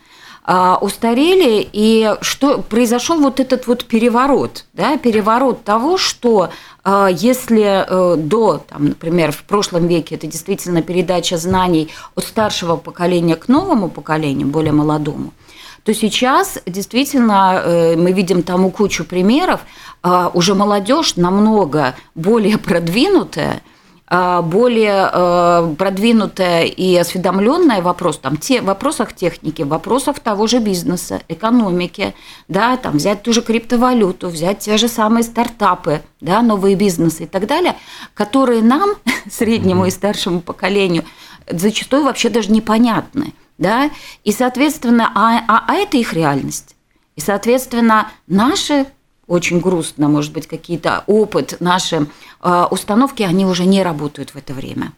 А, 0.51 0.79
устарели, 0.81 1.69
и 1.71 2.15
что 2.21 2.57
произошел 2.57 3.19
вот 3.19 3.39
этот 3.39 3.67
вот 3.67 3.85
переворот, 3.85 4.65
да, 4.73 4.97
переворот 4.97 5.63
того, 5.63 5.99
что 5.99 6.49
а, 6.83 7.07
если 7.07 7.85
э, 7.87 8.15
до, 8.15 8.57
там, 8.57 8.85
например, 8.85 9.31
в 9.31 9.43
прошлом 9.43 9.85
веке 9.85 10.15
это 10.15 10.25
действительно 10.25 10.81
передача 10.81 11.37
знаний 11.37 11.89
от 12.15 12.23
старшего 12.23 12.77
поколения 12.77 13.35
к 13.35 13.47
новому 13.47 13.89
поколению, 13.89 14.47
более 14.47 14.71
молодому, 14.71 15.33
то 15.83 15.93
сейчас 15.93 16.57
действительно 16.65 17.61
э, 17.63 17.95
мы 17.95 18.11
видим 18.11 18.41
тому 18.41 18.71
кучу 18.71 19.05
примеров, 19.05 19.61
а, 20.01 20.31
уже 20.33 20.55
молодежь 20.55 21.15
намного 21.15 21.93
более 22.15 22.57
продвинутая, 22.57 23.57
а, 23.57 23.78
более 24.09 25.07
а, 25.11 25.75
продвинутая 25.77 26.63
и 26.65 26.95
осведомленная 26.95 27.81
вопрос, 27.81 28.17
там, 28.17 28.37
те, 28.37 28.61
в 28.61 28.65
вопросах 28.65 29.13
техники, 29.13 29.61
в 29.61 29.67
вопросах 29.67 30.19
того 30.19 30.47
же 30.47 30.57
бизнеса, 30.57 31.21
экономики, 31.27 32.15
да, 32.47 32.75
там, 32.77 32.97
взять 32.97 33.21
ту 33.21 33.33
же 33.33 33.43
криптовалюту, 33.43 34.29
взять 34.29 34.59
те 34.59 34.77
же 34.77 34.87
самые 34.87 35.23
стартапы, 35.23 36.01
да, 36.21 36.41
новые 36.41 36.75
бизнесы 36.75 37.23
и 37.23 37.27
так 37.27 37.45
далее, 37.45 37.75
которые 38.15 38.63
нам, 38.63 38.95
среднему 39.29 39.85
и 39.85 39.91
старшему 39.91 40.41
поколению, 40.41 41.05
зачастую 41.47 42.03
вообще 42.03 42.29
даже 42.29 42.51
непонятны. 42.51 43.33
Да? 43.59 43.91
И, 44.23 44.31
соответственно, 44.31 45.11
а, 45.13 45.43
а, 45.47 45.65
а 45.67 45.75
это 45.75 45.97
их 45.97 46.13
реальность. 46.13 46.75
И, 47.15 47.21
соответственно, 47.21 48.09
наши 48.27 48.87
очень 49.29 49.59
грустно, 49.59 50.09
может 50.09 50.33
быть, 50.33 50.47
какие-то 50.47 51.03
опыт, 51.07 51.57
наши 51.59 52.07
э, 52.41 52.65
установки, 52.71 53.23
они 53.23 53.45
уже 53.45 53.65
не 53.65 53.83
работают 53.83 54.31
в 54.31 54.35
это 54.35 54.53
время. 54.53 54.91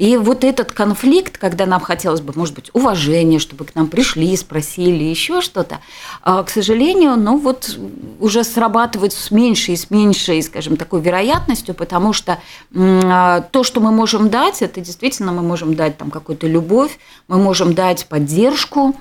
И 0.00 0.16
вот 0.16 0.44
этот 0.44 0.72
конфликт, 0.72 1.36
когда 1.36 1.66
нам 1.66 1.80
хотелось 1.80 2.22
бы, 2.22 2.32
может 2.34 2.54
быть, 2.54 2.70
уважения, 2.72 3.38
чтобы 3.38 3.66
к 3.66 3.74
нам 3.74 3.86
пришли, 3.86 4.34
спросили 4.34 5.04
еще 5.04 5.42
что-то, 5.42 5.80
а, 6.22 6.42
к 6.42 6.48
сожалению, 6.48 7.16
ну 7.16 7.36
вот 7.36 7.78
уже 8.18 8.42
срабатывает 8.42 9.12
с 9.12 9.30
меньшей 9.30 9.74
и 9.74 9.76
с 9.76 9.90
меньшей, 9.90 10.42
скажем, 10.42 10.78
такой 10.78 11.02
вероятностью, 11.02 11.74
потому 11.74 12.14
что 12.14 12.38
а, 12.74 13.42
то, 13.42 13.62
что 13.62 13.80
мы 13.80 13.92
можем 13.92 14.30
дать, 14.30 14.62
это 14.62 14.80
действительно 14.80 15.32
мы 15.32 15.42
можем 15.42 15.74
дать 15.74 15.98
там 15.98 16.10
какую-то 16.10 16.46
любовь, 16.46 16.98
мы 17.28 17.36
можем 17.36 17.74
дать 17.74 18.06
поддержку, 18.06 18.94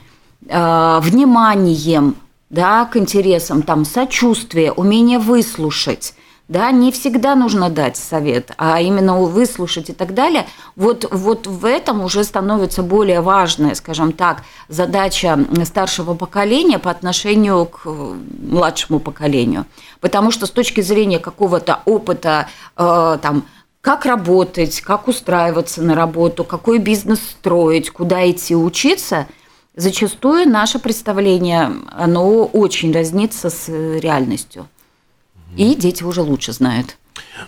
а, 0.49 0.99
вниманием, 0.99 2.15
да, 2.49 2.85
к 2.85 2.97
интересам, 2.97 3.61
там, 3.61 3.85
сочувствие, 3.85 4.71
умение 4.71 5.19
выслушать, 5.19 6.13
да, 6.47 6.71
не 6.71 6.91
всегда 6.91 7.35
нужно 7.35 7.69
дать 7.69 7.97
совет, 7.97 8.51
а 8.57 8.79
именно 8.79 9.19
выслушать 9.19 9.89
и 9.89 9.93
так 9.93 10.13
далее. 10.13 10.47
Вот, 10.75 11.05
вот 11.11 11.45
в 11.45 11.65
этом 11.65 12.01
уже 12.01 12.23
становится 12.23 12.83
более 12.83 13.19
важная, 13.19 13.75
скажем 13.75 14.13
так, 14.13 14.43
задача 14.69 15.37
старшего 15.65 16.13
поколения 16.13 16.79
по 16.79 16.89
отношению 16.89 17.65
к 17.65 17.81
э, 17.85 18.15
младшему 18.49 18.99
поколению. 18.99 19.65
Потому 19.99 20.31
что 20.31 20.45
с 20.45 20.51
точки 20.51 20.79
зрения 20.79 21.19
какого-то 21.19 21.81
опыта, 21.83 22.47
э, 22.77 23.17
там, 23.21 23.43
как 23.81 24.05
работать, 24.05 24.79
как 24.81 25.09
устраиваться 25.09 25.81
на 25.81 25.95
работу, 25.95 26.45
какой 26.45 26.79
бизнес 26.79 27.19
строить, 27.19 27.89
куда 27.89 28.29
идти 28.29 28.55
учиться, 28.55 29.27
зачастую 29.75 30.49
наше 30.49 30.79
представление, 30.79 31.71
оно 31.91 32.45
очень 32.45 32.93
разнится 32.93 33.49
с 33.49 33.67
реальностью. 33.67 34.67
И 35.55 35.75
дети 35.75 36.03
уже 36.03 36.21
лучше 36.21 36.51
знают. 36.51 36.97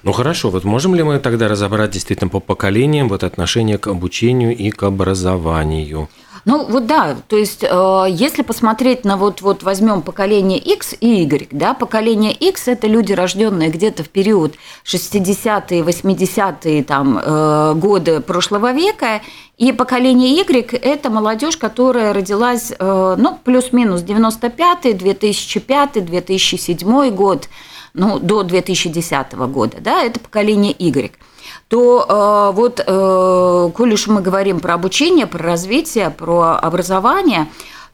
Ну 0.03 0.11
хорошо, 0.11 0.49
вот 0.49 0.63
можем 0.63 0.95
ли 0.95 1.03
мы 1.03 1.19
тогда 1.19 1.47
разобрать 1.47 1.91
действительно 1.91 2.29
по 2.29 2.39
поколениям 2.39 3.09
вот 3.09 3.23
отношение 3.23 3.77
к 3.77 3.87
обучению 3.87 4.55
и 4.55 4.69
к 4.71 4.83
образованию? 4.83 6.09
Ну 6.45 6.65
вот 6.65 6.87
да, 6.87 7.17
то 7.27 7.37
есть 7.37 7.63
э, 7.63 8.05
если 8.09 8.43
посмотреть 8.43 9.03
на 9.03 9.17
вот, 9.17 9.41
вот 9.41 9.61
возьмем 9.63 10.01
поколение 10.01 10.57
X 10.57 10.95
и 10.99 11.21
Y, 11.23 11.49
да, 11.51 11.73
поколение 11.73 12.31
X– 12.31 12.63
это 12.67 12.87
люди, 12.87 13.11
рожденные 13.13 13.69
где-то 13.69 14.03
в 14.03 14.09
период 14.09 14.55
60-е, 14.85 15.81
80-е 15.81 16.83
там, 16.83 17.19
э, 17.21 17.73
годы 17.75 18.21
прошлого 18.21 18.71
века, 18.71 19.21
и 19.57 19.73
поколение 19.73 20.37
Y– 20.37 20.79
это 20.81 21.09
молодежь, 21.09 21.57
которая 21.57 22.13
родилась, 22.13 22.71
э, 22.77 23.15
ну, 23.17 23.37
плюс-минус 23.43 24.01
95-й, 24.01 24.93
2005 24.93 26.05
2007 26.05 27.09
год, 27.11 27.49
ну, 27.93 28.19
до 28.19 28.43
2010 28.43 29.33
года, 29.33 29.77
да, 29.81 30.03
это 30.03 30.19
поколение 30.19 30.75
Y– 30.77 31.11
то 31.69 32.05
э, 32.51 32.55
вот, 32.55 32.83
э, 32.85 33.71
коль 33.75 33.93
уж 33.93 34.07
мы 34.07 34.21
говорим 34.21 34.59
про 34.59 34.73
обучение, 34.73 35.27
про 35.27 35.43
развитие, 35.43 36.09
про 36.09 36.57
образование, 36.57 37.47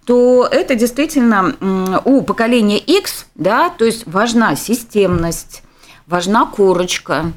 то 0.05 0.47
это 0.49 0.75
действительно 0.75 1.99
у 2.05 2.21
поколения 2.21 2.77
X, 2.77 3.25
да, 3.35 3.69
то 3.69 3.83
есть 3.83 4.07
важна 4.07 4.55
системность, 4.55 5.61
важна 6.07 6.45
корочка, 6.45 7.33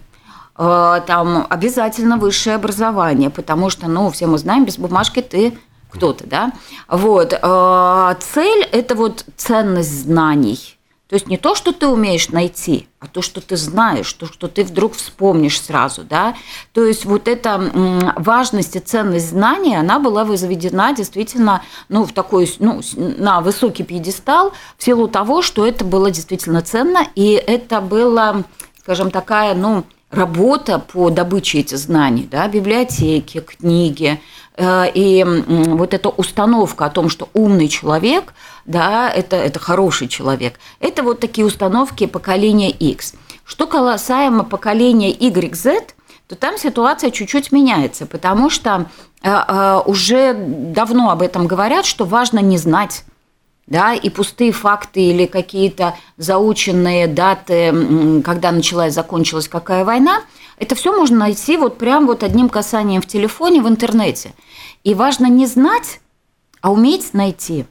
э, 0.56 1.00
там 1.06 1.44
обязательно 1.50 2.18
высшее 2.18 2.54
образование, 2.54 3.30
потому 3.30 3.68
что, 3.68 3.88
ну, 3.88 4.08
все 4.10 4.26
мы 4.26 4.38
знаем, 4.38 4.64
без 4.64 4.78
бумажки 4.78 5.20
ты 5.20 5.58
кто-то, 5.90 6.24
да. 6.24 6.52
Вот. 6.88 7.32
Э, 7.32 8.14
цель– 8.20 8.62
это 8.72 8.94
вот 8.94 9.24
ценность 9.36 10.02
знаний– 10.04 10.76
то 11.08 11.14
есть 11.14 11.26
не 11.26 11.38
то, 11.38 11.54
что 11.54 11.72
ты 11.72 11.86
умеешь 11.86 12.28
найти, 12.28 12.86
а 13.00 13.06
то, 13.06 13.22
что 13.22 13.40
ты 13.40 13.56
знаешь, 13.56 14.12
то, 14.12 14.26
что 14.26 14.46
ты 14.46 14.62
вдруг 14.62 14.94
вспомнишь 14.94 15.58
сразу, 15.58 16.04
да. 16.04 16.34
То 16.72 16.84
есть 16.84 17.06
вот 17.06 17.28
эта 17.28 18.12
важность 18.16 18.76
и 18.76 18.80
ценность 18.80 19.30
знания, 19.30 19.80
она 19.80 19.98
была 19.98 20.26
возведена 20.26 20.92
действительно, 20.92 21.62
ну, 21.88 22.04
в 22.04 22.12
такой, 22.12 22.52
ну, 22.58 22.82
на 22.96 23.40
высокий 23.40 23.84
пьедестал 23.84 24.52
в 24.76 24.84
силу 24.84 25.08
того, 25.08 25.40
что 25.40 25.66
это 25.66 25.82
было 25.82 26.10
действительно 26.10 26.60
ценно, 26.60 27.06
и 27.14 27.32
это 27.32 27.80
было, 27.80 28.44
скажем, 28.82 29.10
такая, 29.10 29.54
ну, 29.54 29.84
работа 30.10 30.78
по 30.78 31.08
добыче 31.08 31.60
этих 31.60 31.78
знаний, 31.78 32.28
да, 32.30 32.48
библиотеки, 32.48 33.40
книги, 33.40 34.20
и 34.60 35.24
вот 35.46 35.94
эта 35.94 36.08
установка 36.08 36.86
о 36.86 36.90
том, 36.90 37.08
что 37.08 37.28
умный 37.32 37.68
человек, 37.68 38.34
да, 38.64 39.08
это, 39.08 39.36
это 39.36 39.60
хороший 39.60 40.08
человек, 40.08 40.58
это 40.80 41.02
вот 41.02 41.20
такие 41.20 41.46
установки 41.46 42.06
поколения 42.06 42.70
X. 42.70 43.14
Что 43.44 43.66
касаемо 43.66 44.44
поколения 44.44 45.12
YZ, 45.12 45.92
то 46.26 46.36
там 46.36 46.58
ситуация 46.58 47.10
чуть-чуть 47.10 47.52
меняется, 47.52 48.04
потому 48.04 48.50
что 48.50 48.86
э, 49.22 49.30
э, 49.30 49.80
уже 49.86 50.34
давно 50.34 51.10
об 51.10 51.22
этом 51.22 51.46
говорят, 51.46 51.86
что 51.86 52.04
важно 52.04 52.40
не 52.40 52.58
знать 52.58 53.04
да, 53.68 53.94
и 53.94 54.08
пустые 54.08 54.52
факты 54.52 55.00
или 55.00 55.26
какие-то 55.26 55.94
заученные 56.16 57.06
даты, 57.06 58.22
когда 58.24 58.50
началась, 58.50 58.94
закончилась 58.94 59.48
какая 59.48 59.84
война, 59.84 60.22
это 60.58 60.74
все 60.74 60.96
можно 60.96 61.18
найти 61.18 61.56
вот 61.56 61.78
прям 61.78 62.06
вот 62.06 62.22
одним 62.22 62.48
касанием 62.48 63.02
в 63.02 63.06
телефоне 63.06 63.62
в 63.62 63.68
интернете. 63.68 64.32
И 64.84 64.94
важно 64.94 65.26
не 65.26 65.46
знать, 65.46 66.00
а 66.60 66.72
уметь 66.72 67.14
найти. 67.14 67.66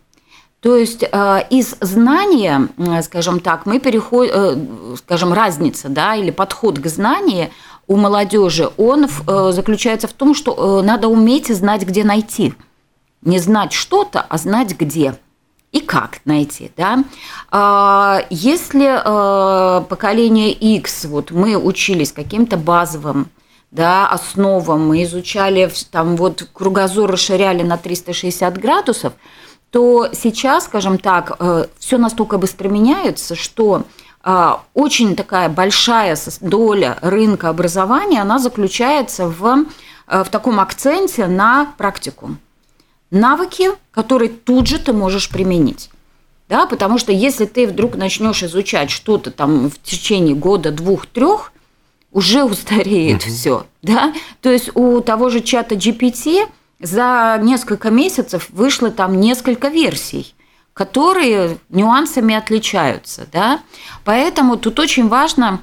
То 0.59 0.75
есть 0.75 1.03
э, 1.03 1.39
из 1.49 1.75
знания, 1.81 2.69
скажем 3.03 3.39
так, 3.39 3.65
мы 3.65 3.79
переходим, 3.79 4.33
э, 4.33 4.95
скажем, 4.97 5.31
разница, 5.33 5.87
да, 5.89 6.15
или 6.15 6.31
подход 6.31 6.79
к 6.79 6.87
знанию 6.87 7.51
у 7.85 7.95
молодежи, 7.95 8.69
он 8.77 9.05
э, 9.05 9.51
заключается 9.51 10.07
в 10.07 10.13
том, 10.13 10.33
что 10.33 10.81
надо 10.81 11.07
уметь 11.07 11.47
знать, 11.55 11.83
где 11.83 12.03
найти. 12.03 12.53
Не 13.21 13.39
знать 13.39 13.71
что-то, 13.71 14.21
а 14.21 14.37
знать 14.37 14.77
где 14.77 15.15
и 15.71 15.81
как 15.81 16.21
найти, 16.25 16.71
да? 16.77 17.03
А, 17.51 18.21
если 18.29 18.87
э, 18.87 19.81
поколение 19.81 20.51
X, 20.51 21.05
вот 21.05 21.31
мы 21.31 21.57
учились 21.57 22.13
каким-то 22.13 22.57
базовым 22.57 23.29
да, 23.69 24.07
основам, 24.07 24.87
мы 24.87 25.03
изучали, 25.03 25.69
там 25.91 26.15
вот 26.15 26.47
кругозор 26.53 27.11
расширяли 27.11 27.63
на 27.63 27.77
360 27.77 28.57
градусов, 28.57 29.13
то 29.69 30.07
сейчас, 30.13 30.63
скажем 30.65 30.97
так, 30.97 31.35
э, 31.37 31.65
все 31.77 31.97
настолько 31.97 32.37
быстро 32.37 32.69
меняется, 32.69 33.35
что 33.35 33.83
э, 34.23 34.49
очень 34.73 35.17
такая 35.17 35.49
большая 35.49 36.17
доля 36.39 36.97
рынка 37.01 37.49
образования, 37.49 38.21
она 38.21 38.39
заключается 38.39 39.27
в, 39.27 39.65
в 40.07 40.29
таком 40.31 40.61
акценте 40.61 41.27
на 41.27 41.73
практику 41.77 42.37
навыки, 43.11 43.69
которые 43.91 44.29
тут 44.29 44.67
же 44.67 44.79
ты 44.79 44.93
можешь 44.93 45.29
применить. 45.29 45.89
Да, 46.49 46.65
потому 46.65 46.97
что 46.97 47.11
если 47.11 47.45
ты 47.45 47.67
вдруг 47.67 47.95
начнешь 47.95 48.41
изучать 48.43 48.89
что-то 48.89 49.31
там 49.31 49.69
в 49.69 49.81
течение 49.83 50.33
года, 50.35 50.71
двух, 50.71 51.05
трех, 51.05 51.51
уже 52.11 52.43
устареет 52.43 53.23
угу. 53.23 53.31
все. 53.31 53.65
Да? 53.81 54.13
То 54.41 54.49
есть 54.49 54.69
у 54.75 55.01
того 55.01 55.29
же 55.29 55.41
чата 55.41 55.75
GPT 55.75 56.47
за 56.79 57.37
несколько 57.41 57.89
месяцев 57.89 58.47
вышло 58.49 58.91
там 58.91 59.19
несколько 59.19 59.67
версий 59.67 60.33
которые 60.73 61.57
нюансами 61.69 62.35
отличаются. 62.35 63.27
Да? 63.33 63.61
Поэтому 64.05 64.57
тут 64.57 64.79
очень 64.79 65.07
важно 65.07 65.59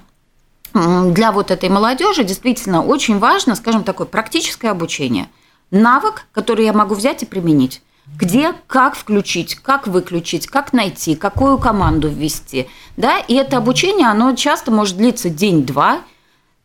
для 0.72 1.30
вот 1.30 1.52
этой 1.52 1.68
молодежи 1.68 2.24
действительно 2.24 2.82
очень 2.82 3.20
важно, 3.20 3.54
скажем, 3.54 3.84
такое 3.84 4.08
практическое 4.08 4.70
обучение– 4.70 5.28
навык, 5.70 6.26
который 6.32 6.64
я 6.64 6.72
могу 6.72 6.94
взять 6.94 7.22
и 7.22 7.26
применить. 7.26 7.82
Где, 8.18 8.54
как 8.66 8.96
включить, 8.96 9.54
как 9.56 9.86
выключить, 9.86 10.46
как 10.46 10.72
найти, 10.72 11.16
какую 11.16 11.58
команду 11.58 12.08
ввести. 12.08 12.68
Да? 12.96 13.18
И 13.18 13.34
это 13.34 13.56
обучение, 13.56 14.08
оно 14.08 14.34
часто 14.34 14.70
может 14.70 14.96
длиться 14.96 15.30
день-два. 15.30 16.00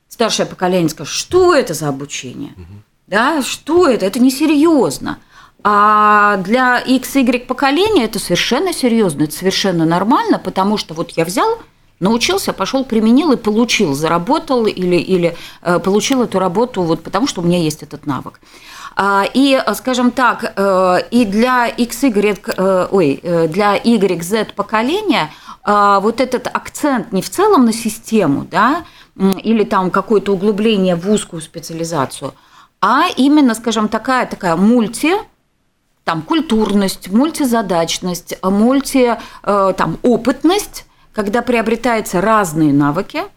Старшее 0.10 0.46
поколение 0.46 0.90
скажет, 0.90 1.14
что 1.14 1.56
это 1.56 1.74
за 1.74 1.88
обучение? 1.88 2.52
Угу. 2.58 2.84
Да, 3.08 3.42
что 3.42 3.88
это? 3.88 4.06
Это 4.06 4.20
несерьезно. 4.20 5.20
А 5.64 6.38
для 6.38 6.82
XY 6.82 7.46
поколения 7.46 8.06
это 8.06 8.20
совершенно 8.20 8.72
серьезно, 8.72 9.24
это 9.24 9.34
совершенно 9.34 9.86
нормально, 9.86 10.40
потому 10.40 10.78
что 10.78 10.94
вот 10.94 11.12
я 11.12 11.26
взял, 11.26 11.60
научился, 12.00 12.54
пошел, 12.54 12.86
применил 12.86 13.34
и 13.34 13.38
получил, 13.38 13.94
заработал 13.94 14.66
или, 14.68 14.96
или 14.96 15.36
э, 15.62 15.80
получил 15.80 16.24
эту 16.24 16.40
работу 16.40 16.84
вот 16.84 17.04
потому, 17.04 17.28
что 17.28 17.42
у 17.42 17.44
меня 17.44 17.60
есть 17.60 17.84
этот 17.84 18.06
навык. 18.06 18.40
А, 19.02 19.26
и, 19.34 19.56
э, 19.56 19.74
скажем 19.76 20.12
так, 20.12 20.54
э, 20.58 20.98
и 21.10 21.24
для 21.24 21.70
XY, 21.70 22.38
э, 22.58 22.88
ой, 22.92 23.22
для 23.48 23.78
YZ 23.78 24.54
поколения 24.54 25.32
а, 25.64 26.02
вот 26.02 26.20
этот 26.20 26.48
акцент 26.48 27.14
не 27.14 27.22
в 27.22 27.30
целом 27.30 27.64
на 27.64 27.72
систему, 27.72 28.46
да, 28.52 28.84
или 29.16 29.64
там 29.64 29.90
какое-то 29.90 30.34
углубление 30.34 30.96
в 30.96 31.10
узкую 31.10 31.42
специализацию, 31.42 32.34
а 32.82 33.08
именно, 33.16 33.56
скажем, 33.56 33.88
такая 33.88 34.26
такая 34.26 34.58
мульти, 34.58 35.14
там 36.04 36.22
культурность, 36.22 37.10
мультизадачность, 37.10 38.38
мульти, 38.42 39.18
там 39.44 39.98
опытность, 40.02 40.86
когда 41.14 41.42
приобретаются 41.42 42.20
разные 42.20 42.74
навыки– 42.74 43.24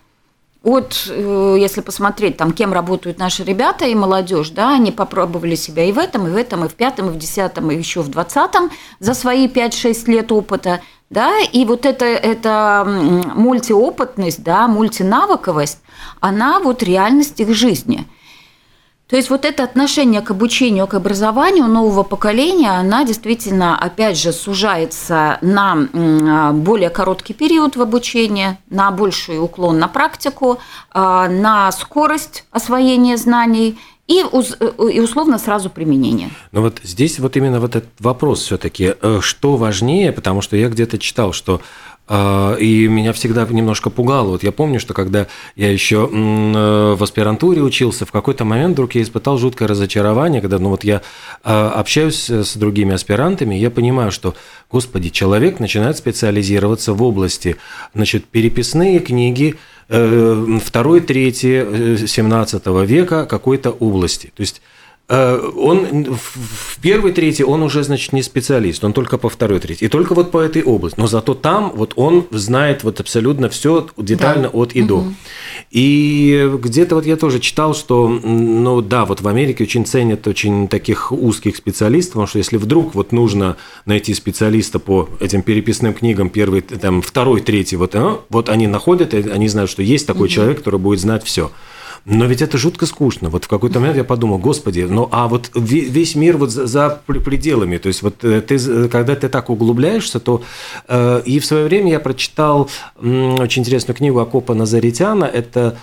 от, 0.63 1.07
э, 1.09 1.57
если 1.59 1.81
посмотреть, 1.81 2.37
там, 2.37 2.53
кем 2.53 2.73
работают 2.73 3.19
наши 3.19 3.45
ребята 3.45 3.87
и 3.87 3.95
молодежь, 3.95 4.51
да, 4.51 4.75
они 4.75 4.93
попробовали 4.93 5.55
себя 5.55 5.85
и 5.85 5.93
в 5.93 5.99
этом, 5.99 6.27
и 6.27 6.31
в 6.31 6.37
этом, 6.37 6.65
и 6.65 6.69
в 6.69 6.75
пятом, 6.75 7.09
и 7.09 7.13
в 7.13 7.19
десятом, 7.19 7.71
и 7.71 7.77
еще 7.77 8.03
в 8.03 8.09
двадцатом 8.09 8.71
за 9.01 9.15
свои 9.15 9.49
5-6 9.49 10.11
лет 10.11 10.31
опыта, 10.31 10.81
да, 11.11 11.39
и 11.41 11.65
вот 11.65 11.85
эта, 11.85 12.05
эта 12.05 12.85
мультиопытность, 13.35 14.43
да, 14.43 14.69
мультинавыковость, 14.69 15.81
она 16.21 16.61
вот 16.61 16.83
реальность 16.83 17.41
их 17.41 17.53
жизни– 17.55 18.07
то 19.13 19.19
есть 19.19 19.29
вот 19.29 19.45
это 19.45 19.63
отношение 19.63 20.23
к 20.23 20.31
обучению, 20.31 20.87
к 20.87 20.95
образованию 20.95 21.67
нового 21.67 22.03
поколения, 22.03 22.71
она 22.71 23.05
действительно, 23.05 23.79
опять 23.79 24.19
же, 24.19 24.33
сужается 24.33 25.37
на 25.43 25.87
а, 25.93 26.53
более 26.53 26.89
короткий 26.89 27.35
период 27.35 27.77
в 27.77 27.83
обучении, 27.83 28.57
на 28.71 28.91
больший 28.91 29.39
уклон 29.39 29.79
на 29.79 29.89
практику, 29.89 30.61
а, 30.93 31.29
на 31.29 31.71
скорость 31.73 32.47
освоения 32.53 33.19
знаний 33.19 33.79
и, 34.09 34.21
и 34.21 35.01
условно 35.01 35.39
сразу 35.39 35.69
применение. 35.69 36.31
Но 36.51 36.63
вот 36.63 36.81
здесь 36.83 37.19
вот 37.19 37.37
именно 37.37 37.61
вот 37.61 37.77
этот 37.77 37.91
вопрос 38.01 38.43
все-таки, 38.43 38.95
э, 38.99 39.19
что 39.21 39.57
важнее, 39.57 40.13
потому 40.13 40.41
что 40.41 40.57
я 40.57 40.71
где-то 40.71 40.99
читал, 40.99 41.35
что 41.35 41.61
и 42.11 42.89
меня 42.89 43.13
всегда 43.13 43.47
немножко 43.49 43.89
пугало. 43.89 44.31
Вот 44.31 44.43
я 44.43 44.53
помню, 44.53 44.81
что 44.81 44.93
когда 44.93 45.29
я 45.57 45.71
еще 45.71 46.11
э, 46.13 46.95
в 46.95 47.03
аспирантуре 47.03 47.63
учился, 47.63 48.05
в 48.05 48.13
какой-то 48.13 48.45
момент 48.45 48.75
вдруг 48.75 48.95
я 48.97 49.03
испытал 49.03 49.39
жуткое 49.39 49.69
разочарование, 49.69 50.41
когда 50.41 50.59
ну, 50.59 50.71
вот 50.71 50.85
я 50.85 51.03
а, 51.45 51.71
общаюсь 51.71 52.29
с 52.29 52.57
другими 52.57 52.95
аспирантами, 52.95 53.55
и 53.55 53.61
я 53.61 53.71
понимаю, 53.71 54.11
что, 54.11 54.35
господи, 54.71 55.11
человек 55.11 55.61
начинает 55.61 55.97
специализироваться 55.97 56.93
в 56.93 57.03
области, 57.03 57.57
значит, 57.95 58.25
переписные 58.27 58.99
книги, 58.99 59.55
э, 59.89 60.59
второй, 60.63 61.01
третий, 61.01 62.07
17 62.07 62.63
э, 62.67 62.85
века 62.85 63.27
какой-то 63.27 63.71
области. 63.71 64.33
То 64.37 64.41
есть 64.41 64.61
Э, 64.61 64.72
он 65.09 66.15
в 66.15 66.81
первой 66.81 67.13
трети 67.13 67.43
он 67.43 67.63
уже, 67.63 67.83
значит, 67.83 68.13
не 68.13 68.23
специалист, 68.23 68.83
он 68.83 68.93
только 68.93 69.19
по 69.19 69.29
второй 69.29 69.61
трети. 69.61 69.85
И 69.85 69.89
только 69.89 70.15
вот 70.15 70.31
по 70.31 70.39
этой 70.39 70.63
области. 70.63 70.99
Но 70.99 71.07
зато 71.07 71.35
там 71.35 71.73
вот 71.75 71.93
он 71.97 72.27
знает 72.31 72.83
вот 72.85 73.01
абсолютно 73.01 73.49
все 73.49 73.87
детально 73.97 74.45
да. 74.45 74.59
от 74.59 74.73
и 74.73 74.83
до. 74.83 74.99
Угу. 74.99 75.15
И 75.71 76.51
где-то 76.61 76.95
вот 76.95 77.07
я 77.07 77.17
тоже 77.17 77.41
читал, 77.41 77.75
что, 77.75 78.09
ну 78.09 78.81
да, 78.81 79.05
вот 79.05 79.21
в 79.21 79.29
Америке 79.29 79.65
очень 79.65 79.85
ценят 79.85 80.27
очень 80.27 80.69
таких 80.69 81.13
узких 81.13 81.57
специалистов, 81.57 82.13
потому 82.13 82.27
что 82.27 82.39
если 82.39 82.57
вдруг 82.57 82.95
вот 82.95 83.13
нужно 83.13 83.57
найти 83.85 84.15
специалиста 84.15 84.79
по 84.79 85.09
этим 85.21 85.43
переписным 85.43 85.95
книгам 85.95 86.31
первый, 86.31 86.63
там, 86.63 87.03
второй, 87.03 87.41
третий, 87.41 87.77
вот, 87.77 87.95
э, 87.95 88.17
вот 88.29 88.49
они 88.49 88.67
находят, 88.67 89.15
они 89.15 89.49
знают, 89.49 89.71
что 89.71 89.83
есть 89.83 90.07
такой 90.07 90.29
угу. 90.29 90.35
человек, 90.35 90.59
который 90.59 90.81
будет 90.81 91.01
знать 91.01 91.25
все. 91.25 91.51
Но 92.05 92.25
ведь 92.27 92.43
это 92.43 92.59
жутко 92.59 92.87
скучно. 92.87 93.29
Вот 93.31 93.45
в 93.45 93.49
какой-то 93.49 93.79
момент 93.79 93.97
я 93.97 94.05
подумал, 94.05 94.39
господи, 94.39 94.81
ну 94.81 95.09
а 95.13 95.29
вот 95.29 95.51
весь 95.55 96.17
мир 96.17 96.37
вот 96.37 96.51
за 96.51 97.01
пределами, 97.07 97.79
то 97.79 97.87
есть 97.87 98.03
вот 98.03 98.25
э, 98.25 98.41
ты, 98.41 98.89
когда 98.89 99.15
ты 99.15 99.29
так 99.29 99.51
углубляешься, 99.51 100.19
то 100.19 100.43
э, 100.89 101.23
и 101.25 101.39
в 101.39 101.47
свое 101.47 101.65
время 101.65 101.93
я 101.93 102.01
прочитал 102.01 102.69
очень 103.01 103.63
интересную 103.63 103.97
книгу 103.97 104.19
Акопа 104.19 104.55
Назаритяна, 104.55 105.25
это 105.25 105.79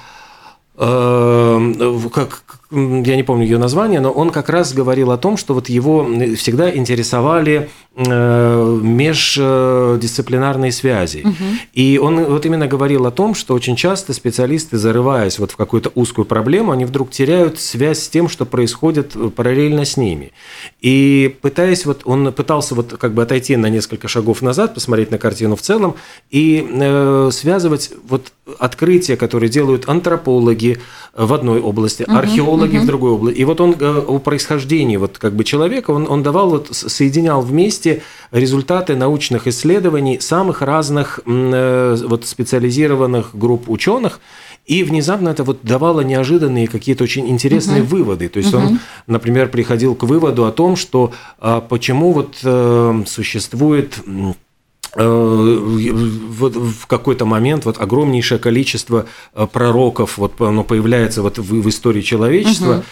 э, 0.76 2.00
как 2.14 2.59
я 2.72 3.16
не 3.16 3.24
помню 3.24 3.46
ее 3.46 3.58
название, 3.58 4.00
но 4.00 4.12
он 4.12 4.30
как 4.30 4.48
раз 4.48 4.74
говорил 4.74 5.10
о 5.10 5.18
том, 5.18 5.38
что 5.38 5.56
вот 5.56 5.70
его 5.70 6.08
всегда 6.36 6.70
интересовали 6.70 7.68
э, 7.96 8.80
междисциплинарные 8.84 10.72
связи. 10.72 11.24
Угу. 11.26 11.34
И 11.74 11.98
он 11.98 12.24
вот 12.26 12.46
именно 12.46 12.68
говорил 12.68 13.08
о 13.08 13.12
том, 13.12 13.34
что 13.34 13.56
очень 13.56 13.76
часто 13.76 14.14
специалисты, 14.14 14.78
зарываясь 14.78 15.40
вот 15.40 15.50
в 15.50 15.56
какую-то 15.56 15.92
узкую 15.96 16.26
проблему, 16.26 16.72
они 16.72 16.86
вдруг 16.86 17.10
теряют 17.10 17.60
связь 17.60 18.04
с 18.04 18.10
тем, 18.10 18.30
что 18.30 18.46
происходит 18.46 19.16
параллельно 19.36 19.84
с 19.84 19.98
ними. 19.98 20.32
И 20.80 21.36
пытаясь 21.42 21.88
вот, 21.88 22.02
он 22.06 22.32
пытался 22.34 22.76
вот 22.76 22.98
как 23.00 23.16
бы 23.16 23.24
отойти 23.24 23.56
на 23.56 23.70
несколько 23.70 24.08
шагов 24.08 24.44
назад, 24.44 24.76
посмотреть 24.76 25.10
на 25.10 25.18
картину 25.18 25.56
в 25.56 25.62
целом 25.62 25.96
и 26.30 26.68
э, 26.70 27.30
связывать 27.34 27.94
вот 28.08 28.32
открытия, 28.60 29.18
которые 29.18 29.50
делают 29.50 29.90
антропологи 29.90 30.78
в 31.16 31.34
одной 31.34 31.60
области, 31.62 32.04
угу. 32.04 32.16
археологи 32.16 32.59
археологи 32.60 32.78
угу. 32.78 32.84
в 32.84 32.88
другой 32.88 33.12
области. 33.12 33.40
И 33.40 33.46
вот 33.46 33.62
он 33.62 33.76
э, 33.80 34.04
о 34.08 34.20
происхождении 34.20 34.98
вот 34.98 35.18
как 35.18 35.34
бы 35.34 35.44
человека, 35.44 35.92
он, 35.92 36.08
он 36.10 36.24
давал, 36.24 36.50
вот, 36.50 36.70
соединял 36.72 37.42
вместе 37.42 38.02
результаты 38.32 38.96
научных 38.96 39.48
исследований 39.48 40.20
самых 40.20 40.62
разных 40.62 41.20
э, 41.26 41.98
вот 42.08 42.26
специализированных 42.26 43.32
групп 43.34 43.70
ученых, 43.70 44.20
и 44.66 44.84
внезапно 44.84 45.30
это 45.30 45.44
вот 45.44 45.60
давало 45.64 46.02
неожиданные 46.02 46.68
какие-то 46.68 47.04
очень 47.04 47.28
интересные 47.28 47.82
угу. 47.82 47.98
выводы. 47.98 48.30
То 48.30 48.40
есть 48.40 48.54
угу. 48.54 48.64
он, 48.64 48.80
например, 49.08 49.50
приходил 49.50 49.96
к 49.96 50.04
выводу 50.04 50.46
о 50.46 50.52
том, 50.52 50.76
что 50.76 51.12
а, 51.40 51.62
почему 51.62 52.12
вот 52.12 52.38
э, 52.44 53.04
существует 53.08 54.00
вот 54.96 56.56
в 56.56 56.88
какой-то 56.88 57.26
момент 57.26 57.66
вот 57.66 57.80
огромнейшее 57.80 58.40
количество 58.40 59.06
э, 59.36 59.48
пророков 59.52 60.18
вот 60.18 60.40
оно 60.42 60.64
появляется 60.64 61.22
вот 61.22 61.38
в, 61.38 61.62
в 61.62 61.70
истории 61.70 62.02
человечества 62.02 62.78
угу 62.78 62.84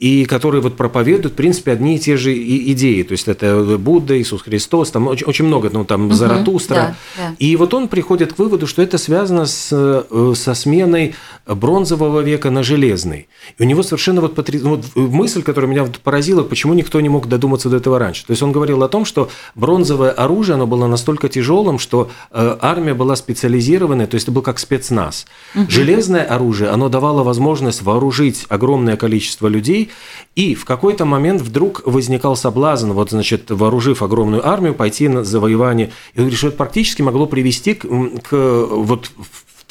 и 0.00 0.24
которые 0.24 0.62
вот 0.62 0.78
проповедуют, 0.78 1.34
в 1.34 1.36
принципе, 1.36 1.72
одни 1.72 1.96
и 1.96 1.98
те 1.98 2.16
же 2.16 2.34
идеи. 2.34 3.02
То 3.02 3.12
есть 3.12 3.28
это 3.28 3.76
Будда, 3.78 4.18
Иисус 4.18 4.40
Христос, 4.40 4.90
там 4.90 5.06
очень, 5.06 5.26
очень 5.26 5.44
много, 5.44 5.68
ну, 5.70 5.84
там, 5.84 6.06
угу, 6.06 6.14
Заратустра. 6.14 6.74
Да, 6.74 6.96
да. 7.18 7.34
И 7.38 7.54
вот 7.56 7.74
он 7.74 7.86
приходит 7.86 8.32
к 8.32 8.38
выводу, 8.38 8.66
что 8.66 8.80
это 8.80 8.96
связано 8.96 9.44
с, 9.44 9.68
э, 9.70 10.32
со 10.34 10.54
сменой 10.54 11.14
бронзового 11.46 12.20
века 12.20 12.50
на 12.50 12.62
железный. 12.62 13.28
И 13.58 13.62
у 13.62 13.66
него 13.66 13.82
совершенно 13.82 14.22
вот, 14.22 14.34
потр... 14.34 14.56
вот 14.62 14.86
мысль, 14.96 15.42
которая 15.42 15.70
меня 15.70 15.86
поразила, 16.02 16.42
почему 16.44 16.72
никто 16.72 16.98
не 17.02 17.10
мог 17.10 17.28
додуматься 17.28 17.68
до 17.68 17.76
этого 17.76 17.98
раньше. 17.98 18.24
То 18.24 18.30
есть 18.30 18.42
он 18.42 18.52
говорил 18.52 18.82
о 18.82 18.88
том, 18.88 19.04
что 19.04 19.28
бронзовое 19.54 20.12
оружие, 20.12 20.54
оно 20.54 20.66
было 20.66 20.86
настолько 20.86 21.28
тяжелым, 21.40 21.78
что 21.78 22.10
э, 22.30 22.56
армия 22.60 22.92
была 22.92 23.16
специализированная, 23.16 24.06
то 24.06 24.16
есть 24.16 24.24
это 24.24 24.32
был 24.32 24.42
как 24.42 24.58
спецназ. 24.58 25.26
Угу. 25.54 25.70
Железное 25.70 26.24
оружие, 26.24 26.70
оно 26.70 26.88
давало 26.88 27.22
возможность 27.22 27.82
вооружить 27.82 28.44
огромное 28.50 28.96
количество 28.96 29.48
людей, 29.48 29.90
и 30.36 30.54
в 30.54 30.64
какой-то 30.66 31.06
момент 31.06 31.40
вдруг 31.40 31.82
возникал 31.86 32.36
соблазн, 32.36 32.92
вот, 32.92 33.10
значит, 33.10 33.50
вооружив 33.50 34.02
огромную 34.02 34.46
армию, 34.46 34.74
пойти 34.74 35.08
на 35.08 35.24
завоевание. 35.24 35.90
И 36.14 36.18
он 36.18 36.24
говорит, 36.24 36.38
что 36.38 36.48
это 36.48 36.56
практически 36.58 37.02
могло 37.02 37.26
привести 37.26 37.74
к, 37.74 37.86
к 38.22 38.66
вот 38.70 39.10